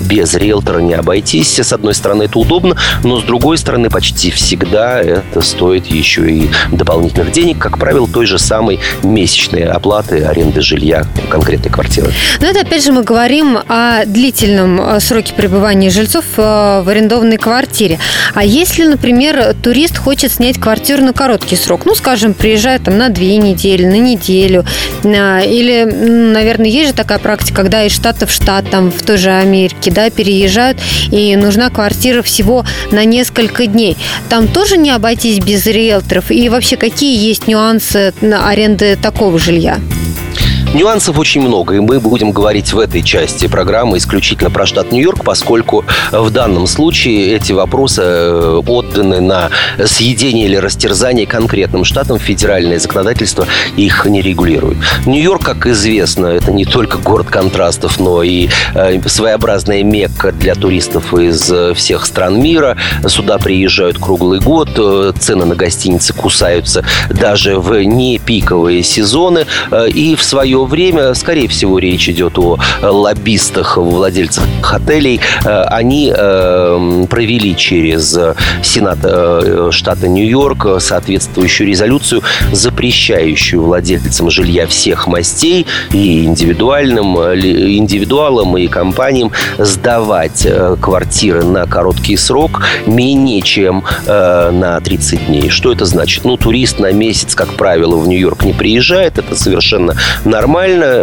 без 0.00 0.34
риэлтора 0.34 0.80
не 0.80 0.94
обойтись. 0.94 1.58
С 1.58 1.72
одной 1.72 1.94
стороны, 1.94 2.24
это 2.24 2.38
удобно, 2.38 2.76
но 3.02 3.20
с 3.20 3.24
другой 3.24 3.56
стороны, 3.58 3.88
почти 3.90 4.30
всегда 4.30 5.00
это 5.00 5.40
стоит 5.40 5.86
еще 5.86 6.30
и 6.30 6.50
дополнительных 6.72 7.32
денег. 7.32 7.58
Как 7.58 7.78
правило, 7.78 8.06
той 8.08 8.26
же 8.26 8.33
самой 8.38 8.80
месячной 9.02 9.64
оплаты 9.64 10.22
аренды 10.24 10.60
жилья 10.60 11.04
конкретной 11.28 11.70
квартиры. 11.70 12.12
Но 12.40 12.46
это 12.46 12.60
опять 12.60 12.84
же 12.84 12.92
мы 12.92 13.02
говорим 13.02 13.58
о 13.68 14.04
длительном 14.06 14.80
э, 14.80 15.00
сроке 15.00 15.34
пребывания 15.34 15.90
жильцов 15.90 16.24
э, 16.36 16.82
в 16.82 16.88
арендованной 16.88 17.36
квартире. 17.36 17.98
А 18.34 18.44
если, 18.44 18.84
например, 18.84 19.54
турист 19.62 19.96
хочет 19.96 20.32
снять 20.32 20.58
квартиру 20.58 21.02
на 21.02 21.12
короткий 21.12 21.56
срок, 21.56 21.82
ну, 21.84 21.94
скажем, 21.94 22.34
приезжает 22.34 22.84
там 22.84 22.98
на 22.98 23.08
две 23.08 23.36
недели, 23.36 23.84
на 23.84 23.98
неделю, 23.98 24.64
э, 25.02 25.46
или, 25.46 25.84
наверное, 25.84 26.68
есть 26.68 26.88
же 26.88 26.94
такая 26.94 27.18
практика, 27.18 27.62
когда 27.62 27.84
из 27.84 27.92
штата 27.92 28.26
в 28.26 28.30
штат, 28.30 28.68
там, 28.70 28.90
в 28.90 29.02
той 29.02 29.16
же 29.16 29.30
Америке, 29.30 29.90
да, 29.90 30.10
переезжают, 30.10 30.78
и 31.10 31.34
нужна 31.36 31.70
квартира 31.70 32.22
всего 32.22 32.64
на 32.90 33.04
несколько 33.04 33.66
дней. 33.66 33.96
Там 34.28 34.48
тоже 34.48 34.76
не 34.76 34.90
обойтись 34.90 35.38
без 35.38 35.66
риэлторов? 35.66 36.30
И 36.30 36.48
вообще, 36.48 36.76
какие 36.76 37.16
есть 37.16 37.46
нюансы 37.46 38.12
аренды 38.32 38.96
такого 38.96 39.38
жилья? 39.38 39.78
Нюансов 40.74 41.20
очень 41.20 41.40
много, 41.40 41.76
и 41.76 41.78
мы 41.78 42.00
будем 42.00 42.32
говорить 42.32 42.72
в 42.72 42.80
этой 42.80 43.00
части 43.00 43.46
программы 43.46 43.98
исключительно 43.98 44.50
про 44.50 44.66
штат 44.66 44.90
Нью-Йорк, 44.90 45.22
поскольку 45.22 45.84
в 46.10 46.30
данном 46.30 46.66
случае 46.66 47.36
эти 47.36 47.52
вопросы 47.52 48.02
э, 48.02 48.60
отданы 48.66 49.20
на 49.20 49.50
съедение 49.86 50.46
или 50.46 50.56
растерзание 50.56 51.26
конкретным 51.26 51.84
штатам. 51.84 52.18
Федеральное 52.18 52.80
законодательство 52.80 53.46
их 53.76 54.04
не 54.06 54.20
регулирует. 54.20 54.78
Нью-Йорк, 55.06 55.44
как 55.44 55.66
известно, 55.66 56.26
это 56.26 56.50
не 56.50 56.64
только 56.64 56.98
город 56.98 57.28
контрастов, 57.30 58.00
но 58.00 58.24
и 58.24 58.48
э, 58.74 59.00
своеобразная 59.06 59.84
мекка 59.84 60.32
для 60.32 60.56
туристов 60.56 61.14
из 61.14 61.52
э, 61.52 61.74
всех 61.74 62.04
стран 62.04 62.42
мира. 62.42 62.76
Сюда 63.06 63.38
приезжают 63.38 64.00
круглый 64.00 64.40
год, 64.40 64.70
цены 65.20 65.44
на 65.44 65.54
гостиницы 65.54 66.12
кусаются 66.14 66.84
даже 67.10 67.60
в 67.60 67.80
не 67.84 68.18
пиковые 68.18 68.82
сезоны. 68.82 69.46
И 69.94 70.16
в 70.16 70.24
свое 70.24 70.63
время, 70.64 71.14
скорее 71.14 71.48
всего, 71.48 71.78
речь 71.78 72.08
идет 72.08 72.38
о 72.38 72.58
э, 72.82 72.86
лоббистах, 72.86 73.76
владельцах 73.76 74.44
отелей. 74.72 75.20
Э, 75.44 75.62
Они 75.64 76.12
э, 76.14 77.06
провели 77.08 77.56
через 77.56 78.18
Сенат 78.62 78.98
э, 79.02 79.68
штата 79.70 80.08
Нью-Йорк 80.08 80.80
соответствующую 80.80 81.68
резолюцию, 81.68 82.22
запрещающую 82.52 83.62
владельцам 83.62 84.30
жилья 84.30 84.66
всех 84.66 85.06
мастей 85.06 85.66
и 85.92 86.24
индивидуальным, 86.24 87.16
индивидуалам 87.16 88.56
и 88.56 88.66
компаниям 88.66 89.32
сдавать 89.58 90.46
квартиры 90.80 91.44
на 91.44 91.66
короткий 91.66 92.16
срок 92.16 92.62
менее 92.86 93.42
чем 93.42 93.84
на 94.06 94.80
30 94.82 95.26
дней. 95.26 95.48
Что 95.48 95.72
это 95.72 95.84
значит? 95.84 96.24
Ну, 96.24 96.36
турист 96.36 96.78
на 96.78 96.92
месяц, 96.92 97.34
как 97.34 97.54
правило, 97.54 97.96
в 97.96 98.08
Нью-Йорк 98.08 98.44
не 98.44 98.52
приезжает. 98.52 99.18
Это 99.18 99.36
совершенно 99.36 99.94
нормально. 100.24 100.53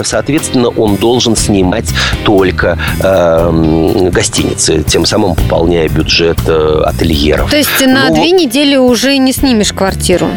Соответственно, 0.04 0.70
он 0.70 0.96
должен 0.96 1.36
снимать 1.36 1.90
только 2.24 2.78
э, 3.04 4.10
гостиницы, 4.12 4.84
тем 4.84 5.06
самым 5.06 5.36
пополняя 5.36 5.90
бюджет 5.90 6.40
э, 6.48 6.84
ательеров. 6.86 7.50
То 7.50 7.58
есть 7.58 7.86
на 7.86 8.08
Ну, 8.08 8.16
две 8.16 8.32
недели 8.32 8.76
уже 8.78 9.18
не 9.18 9.34
снимешь 9.34 9.74
квартиру? 9.74 10.28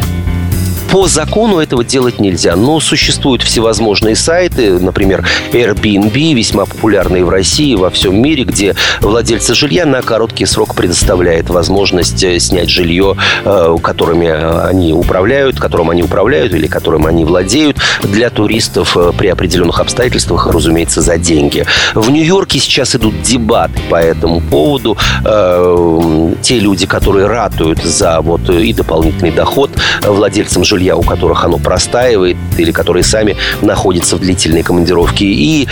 По 0.95 1.07
закону 1.07 1.59
этого 1.59 1.83
делать 1.83 2.21
нельзя, 2.21 2.55
но 2.55 2.79
существуют 2.79 3.43
всевозможные 3.43 4.15
сайты, 4.15 4.79
например, 4.79 5.27
Airbnb, 5.51 6.33
весьма 6.33 6.65
популярные 6.65 7.25
в 7.25 7.29
России 7.29 7.73
и 7.73 7.75
во 7.75 7.89
всем 7.89 8.21
мире, 8.21 8.45
где 8.45 8.75
владельцы 9.01 9.53
жилья 9.53 9.85
на 9.85 10.01
короткий 10.01 10.45
срок 10.45 10.73
предоставляет 10.73 11.49
возможность 11.49 12.23
э, 12.23 12.39
снять 12.39 12.69
жилье, 12.69 13.17
э, 13.43 13.75
которыми 13.83 14.69
они 14.69 14.93
управляют, 14.93 15.59
которым 15.59 15.89
они 15.89 16.01
управляют 16.01 16.53
или 16.53 16.65
которым 16.67 17.07
они 17.07 17.25
владеют 17.25 17.75
для 18.03 18.29
туристов 18.29 18.95
э, 18.95 19.11
при 19.17 19.27
определенных 19.27 19.81
обстоятельствах, 19.81 20.47
разумеется, 20.47 21.01
за 21.01 21.17
деньги. 21.17 21.65
В 21.93 22.09
Нью-Йорке 22.09 22.57
сейчас 22.57 22.95
идут 22.95 23.21
дебаты 23.21 23.81
по 23.89 23.97
этому 23.97 24.39
поводу. 24.39 24.97
Э, 25.25 26.33
Те 26.41 26.59
люди, 26.59 26.87
которые 26.87 27.27
ратуют 27.27 27.83
за 27.83 28.21
вот 28.21 28.49
и 28.49 28.71
дополнительный 28.71 29.31
доход 29.31 29.71
владельцам 30.01 30.63
жилья, 30.63 30.84
у 30.93 31.01
которых 31.01 31.43
оно 31.43 31.57
простаивает, 31.57 32.37
или 32.57 32.71
которые 32.71 33.03
сами 33.03 33.35
находятся 33.61 34.17
в 34.17 34.19
длительной 34.19 34.63
командировке, 34.63 35.25
и 35.25 35.67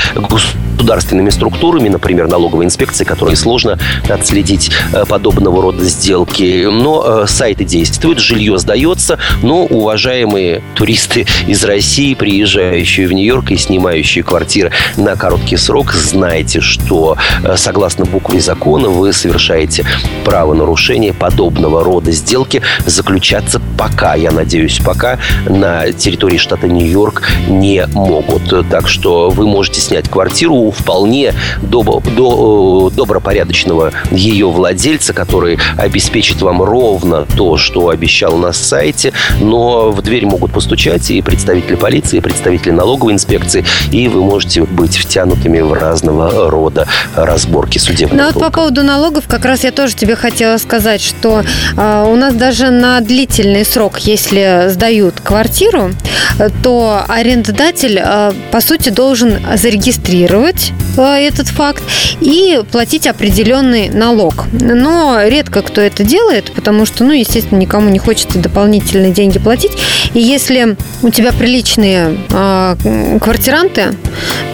государственными 0.74 1.30
структурами, 1.30 1.90
например, 1.90 2.28
налоговой 2.28 2.66
инспекцией, 2.66 3.08
которые 3.08 3.36
сложно 3.38 3.80
отследить 4.10 4.72
э, 4.92 5.06
подобного 5.08 5.62
рода 5.62 5.84
сделки. 5.86 6.68
Но 6.70 7.24
э, 7.24 7.28
сайты 7.28 7.64
действуют, 7.64 8.20
жилье 8.20 8.58
сдается, 8.58 9.18
но 9.42 9.64
уважаемые 9.64 10.62
туристы 10.76 11.26
из 11.48 11.64
России, 11.64 12.14
приезжающие 12.16 13.08
в 13.08 13.14
Нью-Йорк 13.14 13.52
и 13.52 13.58
снимающие 13.58 14.24
квартиры 14.24 14.72
на 14.98 15.16
короткий 15.16 15.58
срок, 15.58 15.94
знайте, 15.94 16.60
что 16.60 17.16
э, 17.44 17.56
согласно 17.56 18.06
букве 18.06 18.42
закона 18.42 18.90
вы 18.90 19.14
совершаете 19.14 19.86
правонарушение 20.26 21.14
подобного 21.14 21.84
рода 21.84 22.12
сделки 22.12 22.62
заключаться 22.86 23.62
пока, 23.78 24.16
я 24.16 24.32
надеюсь, 24.32 24.80
пока 24.84 25.18
на 25.48 25.92
территории 25.94 26.38
штата 26.38 26.68
Нью-Йорк 26.68 27.24
не 27.48 27.86
могут. 27.94 28.70
Так 28.70 28.88
что 28.88 29.30
вы 29.30 29.48
можете 29.48 29.80
снять 29.80 30.10
квартиру 30.10 30.73
вполне 30.74 31.34
добо- 31.62 32.02
до- 32.16 32.90
э, 32.92 32.96
добропорядочного 32.96 33.92
ее 34.12 34.50
владельца, 34.50 35.14
который 35.14 35.58
обеспечит 35.78 36.42
вам 36.42 36.62
ровно 36.62 37.26
то, 37.38 37.58
что 37.58 37.90
обещал 37.90 38.38
на 38.38 38.52
сайте, 38.54 39.14
но 39.40 39.92
в 39.92 40.02
дверь 40.02 40.26
могут 40.26 40.52
постучать 40.52 41.10
и 41.12 41.22
представители 41.22 41.76
полиции, 41.76 42.18
и 42.18 42.22
представители 42.22 42.72
налоговой 42.72 43.14
инспекции, 43.14 43.66
и 43.92 44.08
вы 44.08 44.24
можете 44.24 44.64
быть 44.64 44.98
втянутыми 44.98 45.60
в 45.62 45.74
разного 45.74 46.50
рода 46.50 46.88
разборки 47.16 47.78
судебных 47.78 48.18
Ну 48.20 48.32
вот 48.32 48.44
по 48.44 48.52
поводу 48.52 48.84
налогов 48.84 49.26
как 49.28 49.46
раз 49.46 49.64
я 49.64 49.72
тоже 49.72 49.96
тебе 49.96 50.16
хотела 50.16 50.58
сказать, 50.58 51.02
что 51.02 51.44
э, 51.78 52.06
у 52.12 52.16
нас 52.16 52.34
даже 52.34 52.70
на 52.70 53.00
длительный 53.02 53.66
срок, 53.66 54.00
если 54.00 54.66
сдают 54.70 55.20
квартиру, 55.22 55.92
э, 56.40 56.50
то 56.64 57.04
арендодатель, 57.08 58.00
э, 58.04 58.32
по 58.52 58.62
сути, 58.62 58.90
должен 58.90 59.38
зарегистрировать 59.56 60.53
э, 60.98 61.02
этот 61.02 61.48
факт 61.48 61.84
и 62.22 62.62
платить 62.72 63.08
определенный 63.08 63.90
налог. 63.90 64.46
Но 64.52 65.22
редко 65.26 65.62
кто 65.62 65.82
это 65.82 66.04
делает, 66.04 66.52
потому 66.54 66.86
что, 66.86 67.04
ну, 67.04 67.12
естественно, 67.12 67.60
никому 67.60 67.90
не 67.90 68.00
хочется 68.00 68.40
дополнительные 68.40 69.12
деньги 69.12 69.40
платить. 69.40 69.74
И 70.14 70.20
если 70.20 70.76
у 71.02 71.10
тебя 71.10 71.32
приличные 71.32 72.18
э, 72.32 73.18
квартиранты, 73.22 73.96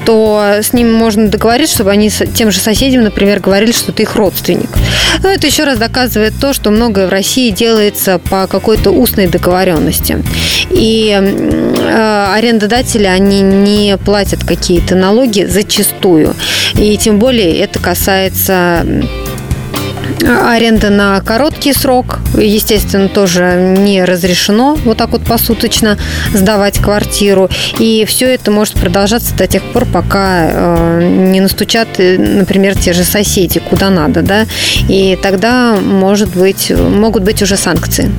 то 0.05 0.55
с 0.61 0.73
ними 0.73 0.91
можно 0.91 1.27
договориться, 1.27 1.75
чтобы 1.75 1.91
они 1.91 2.09
тем 2.09 2.51
же 2.51 2.59
соседям, 2.59 3.03
например, 3.03 3.39
говорили, 3.39 3.71
что 3.71 3.91
ты 3.91 4.03
их 4.03 4.15
родственник. 4.15 4.69
Но 5.21 5.29
это 5.29 5.47
еще 5.47 5.65
раз 5.65 5.77
доказывает 5.77 6.33
то, 6.39 6.53
что 6.53 6.71
многое 6.71 7.07
в 7.07 7.09
России 7.09 7.51
делается 7.51 8.19
по 8.19 8.47
какой-то 8.47 8.91
устной 8.91 9.27
договоренности. 9.27 10.23
И 10.71 11.15
э, 11.15 12.25
арендодатели, 12.33 13.05
они 13.05 13.41
не 13.41 13.97
платят 13.97 14.43
какие-то 14.43 14.95
налоги 14.95 15.45
зачастую 15.45 15.88
подчастую. 15.89 16.35
И 16.75 16.97
тем 16.97 17.19
более 17.19 17.57
это 17.59 17.79
касается 17.79 18.85
Аренда 20.21 20.89
на 20.89 21.21
короткий 21.21 21.71
срок, 21.71 22.19
естественно, 22.37 23.07
тоже 23.07 23.75
не 23.77 24.03
разрешено 24.03 24.75
вот 24.83 24.97
так 24.97 25.11
вот 25.11 25.23
посуточно 25.23 25.97
сдавать 26.33 26.79
квартиру. 26.79 27.49
И 27.77 28.05
все 28.05 28.25
это 28.25 28.51
может 28.51 28.73
продолжаться 28.75 29.35
до 29.35 29.47
тех 29.47 29.63
пор, 29.71 29.85
пока 29.85 30.49
э, 30.51 31.29
не 31.31 31.39
настучат, 31.39 31.87
э, 31.99 32.17
например, 32.17 32.77
те 32.77 32.91
же 32.93 33.03
соседи, 33.03 33.59
куда 33.59 33.89
надо, 33.89 34.21
да. 34.21 34.45
И 34.89 35.17
тогда, 35.21 35.75
может 35.75 36.29
быть, 36.29 36.71
могут 36.71 37.23
быть 37.23 37.41
уже 37.41 37.55
санкции. 37.55 38.11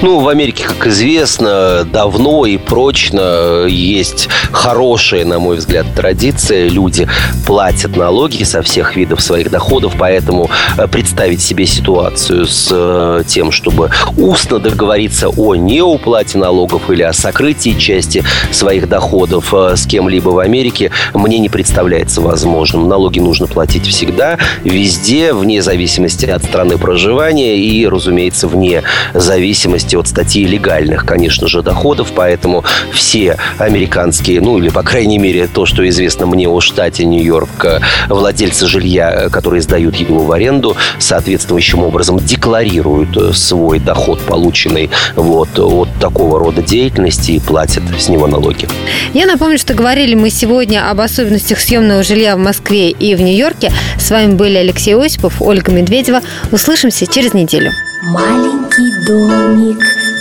Ну, 0.00 0.20
в 0.20 0.28
Америке, 0.28 0.64
как 0.64 0.86
известно, 0.86 1.84
давно 1.84 2.46
и 2.46 2.56
прочно 2.56 3.66
есть 3.66 4.28
хорошая, 4.50 5.24
на 5.24 5.38
мой 5.38 5.56
взгляд, 5.56 5.86
традиция. 5.94 6.68
Люди 6.68 7.08
платят 7.46 7.96
налоги 7.96 8.42
со 8.42 8.62
всех 8.62 8.96
видов 8.96 9.20
своих 9.20 9.50
доходов, 9.50 9.94
поэтому 9.98 10.50
э, 10.76 10.88
представить 10.88 11.42
себе 11.42 11.66
ситуацию 11.66 12.46
с 12.46 12.68
э, 12.72 13.22
тем, 13.28 13.52
чтобы 13.52 13.90
устно 14.16 14.58
договориться 14.58 15.28
о 15.28 15.54
неуплате 15.54 16.38
налогов 16.38 16.90
или 16.90 17.02
о 17.02 17.12
сокрытии 17.12 17.78
части 17.78 18.24
своих 18.50 18.88
доходов 18.88 19.52
э, 19.54 19.76
с 19.76 19.86
кем-либо 19.86 20.30
в 20.30 20.38
Америке, 20.38 20.90
мне 21.14 21.38
не 21.38 21.48
представляется 21.48 22.20
возможным. 22.20 22.88
Налоги 22.88 23.20
нужно 23.20 23.46
платить 23.46 23.86
всегда, 23.86 24.38
везде, 24.64 25.32
вне 25.32 25.62
зависимости 25.62 26.26
от 26.26 26.42
страны 26.44 26.78
проживания 26.78 27.56
и, 27.56 27.86
разумеется, 27.86 28.48
вне 28.48 28.82
зависимости 29.14 29.81
зависимости 29.82 29.96
от 29.96 30.08
статьи 30.08 30.46
легальных, 30.46 31.04
конечно 31.04 31.48
же, 31.48 31.62
доходов, 31.62 32.12
поэтому 32.14 32.64
все 32.92 33.36
американские, 33.58 34.40
ну 34.40 34.58
или, 34.58 34.68
по 34.68 34.82
крайней 34.82 35.18
мере, 35.18 35.46
то, 35.46 35.66
что 35.66 35.88
известно 35.88 36.26
мне 36.26 36.48
о 36.48 36.60
штате 36.60 37.04
Нью-Йорк, 37.04 37.64
э, 37.64 37.80
владельцы 38.08 38.66
жилья, 38.66 39.10
э, 39.12 39.30
которые 39.30 39.62
сдают 39.62 39.96
его 39.96 40.24
в 40.24 40.32
аренду, 40.32 40.76
соответствующим 40.98 41.82
образом 41.82 42.18
декларируют 42.18 43.16
э, 43.16 43.32
свой 43.32 43.78
доход, 43.78 44.20
полученный 44.20 44.90
вот 45.16 45.58
от 45.58 45.88
такого 46.00 46.38
рода 46.38 46.62
деятельности 46.62 47.32
и 47.32 47.40
платят 47.40 47.82
с 47.98 48.08
него 48.08 48.26
налоги. 48.26 48.68
Я 49.14 49.26
напомню, 49.26 49.58
что 49.58 49.74
говорили 49.74 50.14
мы 50.14 50.30
сегодня 50.30 50.90
об 50.90 51.00
особенностях 51.00 51.58
съемного 51.60 52.02
жилья 52.02 52.36
в 52.36 52.38
Москве 52.38 52.90
и 52.90 53.14
в 53.14 53.20
Нью-Йорке. 53.20 53.72
С 53.98 54.10
вами 54.10 54.34
были 54.34 54.58
Алексей 54.58 54.94
Осипов, 54.94 55.40
Ольга 55.40 55.72
Медведева. 55.72 56.20
Услышимся 56.52 57.06
через 57.06 57.34
неделю. 57.34 57.70
Маленький 58.04 58.92
домик, 59.06 59.78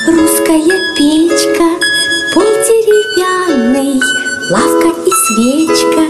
русская 0.08 0.62
печка, 0.96 1.66
Пол 2.32 2.44
деревянный, 2.44 4.00
лавка 4.52 4.90
и 5.04 5.10
свечка, 5.10 6.04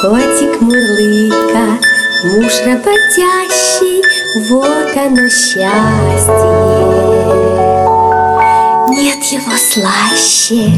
Котик 0.00 0.62
мурлыка, 0.62 1.78
муж 2.24 2.52
работящий, 2.64 4.02
Вот 4.48 4.96
оно 4.96 5.28
счастье. 5.28 5.70
Нет 8.88 9.22
его 9.26 9.56
слаще. 9.58 10.72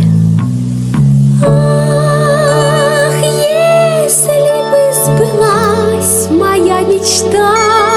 Ах, 1.47 3.15
если 3.23 4.51
бы 4.73 4.83
сбылась 4.93 6.31
моя 6.31 6.81
мечта, 6.81 7.92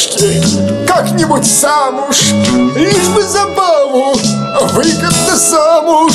поддержки 0.00 0.86
Как-нибудь 0.86 1.46
сам 1.46 2.08
уж 2.08 2.32
Лишь 2.76 3.08
бы 3.08 3.22
забаву 3.22 4.14
Выгодно 4.72 5.36
замуж. 5.36 6.12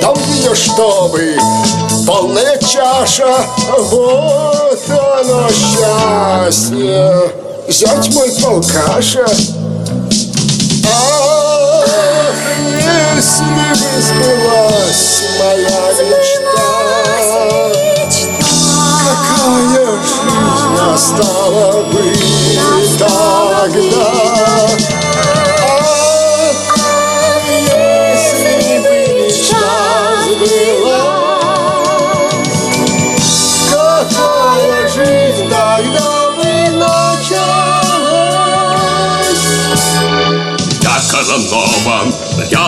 Дал 0.00 0.16
ее, 0.32 0.54
чтобы 0.54 1.36
Полная 2.06 2.58
чаша 2.58 3.46
Вот 3.78 4.80
оно 4.88 5.48
счастье. 5.48 7.32
Зять 7.68 8.14
мой 8.14 8.30
полкаша 8.40 9.26
Ах, 10.88 11.88
если 13.16 13.44
бы 13.44 14.00
сбылась 14.00 15.22
моя 15.38 15.92
мечта. 16.04 16.66
Какая 19.04 19.96
жизнь 19.96 20.55
настала 20.76 21.82
бы 21.82 22.12
тогда 22.98 24.75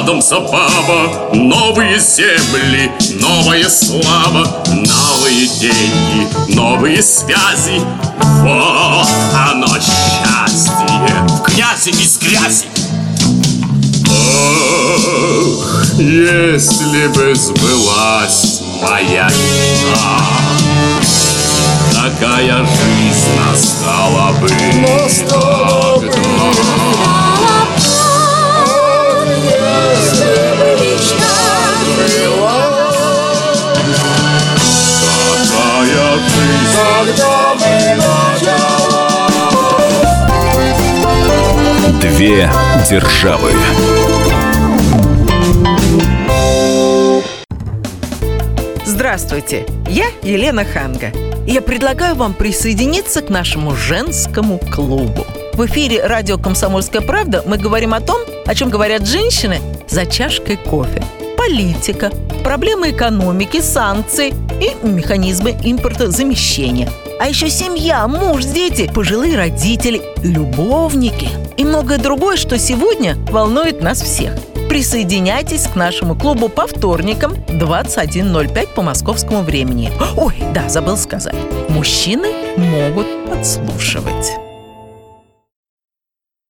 рядом 0.08 0.22
забава. 0.22 1.30
Новые 1.34 1.98
земли, 1.98 2.90
новая 3.20 3.68
слава 3.68 4.64
Новые 4.66 5.46
деньги, 5.60 6.54
новые 6.54 7.02
связи. 7.02 7.80
Вот 8.40 9.08
оно 9.50 9.66
счастье. 9.66 10.72
В 11.28 11.42
грязи 11.42 11.90
из 11.90 12.18
грязи. 12.18 12.66
Ах, 14.10 15.84
если 15.98 17.06
бы 17.08 17.34
сбылась 17.34 18.62
моя 18.80 19.28
мечта 19.28 20.18
Какая 21.92 22.64
жизнь 22.64 23.28
настала 23.36 24.32
бы. 24.40 24.48
Тогда 25.98 26.97
Две 42.00 42.50
державы. 42.88 43.52
Здравствуйте, 48.84 49.66
я 49.88 50.06
Елена 50.22 50.64
Ханга. 50.64 51.12
Я 51.46 51.62
предлагаю 51.62 52.14
вам 52.14 52.34
присоединиться 52.34 53.22
к 53.22 53.30
нашему 53.30 53.74
женскому 53.74 54.58
клубу. 54.58 55.24
В 55.54 55.66
эфире 55.66 56.04
радио 56.04 56.38
«Комсомольская 56.38 57.00
правда» 57.00 57.42
мы 57.46 57.56
говорим 57.56 57.94
о 57.94 58.00
том, 58.00 58.20
о 58.46 58.54
чем 58.54 58.70
говорят 58.70 59.06
женщины 59.06 59.58
за 59.88 60.06
чашкой 60.06 60.56
кофе. 60.56 61.02
Политика, 61.36 62.10
проблемы 62.44 62.90
экономики, 62.90 63.60
санкции 63.60 64.34
и 64.60 64.86
механизмы 64.86 65.56
импортозамещения. 65.62 66.90
А 67.20 67.28
еще 67.28 67.50
семья, 67.50 68.06
муж, 68.06 68.44
дети, 68.44 68.90
пожилые 68.92 69.36
родители, 69.36 70.00
любовники 70.22 71.28
и 71.56 71.64
многое 71.64 71.98
другое, 71.98 72.36
что 72.36 72.58
сегодня 72.58 73.16
волнует 73.30 73.82
нас 73.82 74.00
всех. 74.00 74.34
Присоединяйтесь 74.68 75.66
к 75.66 75.74
нашему 75.74 76.14
клубу 76.14 76.48
по 76.48 76.66
вторникам 76.66 77.32
21.05 77.48 78.74
по 78.74 78.82
московскому 78.82 79.42
времени. 79.42 79.90
Ой, 80.16 80.34
да, 80.54 80.68
забыл 80.68 80.96
сказать. 80.96 81.34
Мужчины 81.70 82.28
могут 82.56 83.06
подслушивать. 83.28 84.47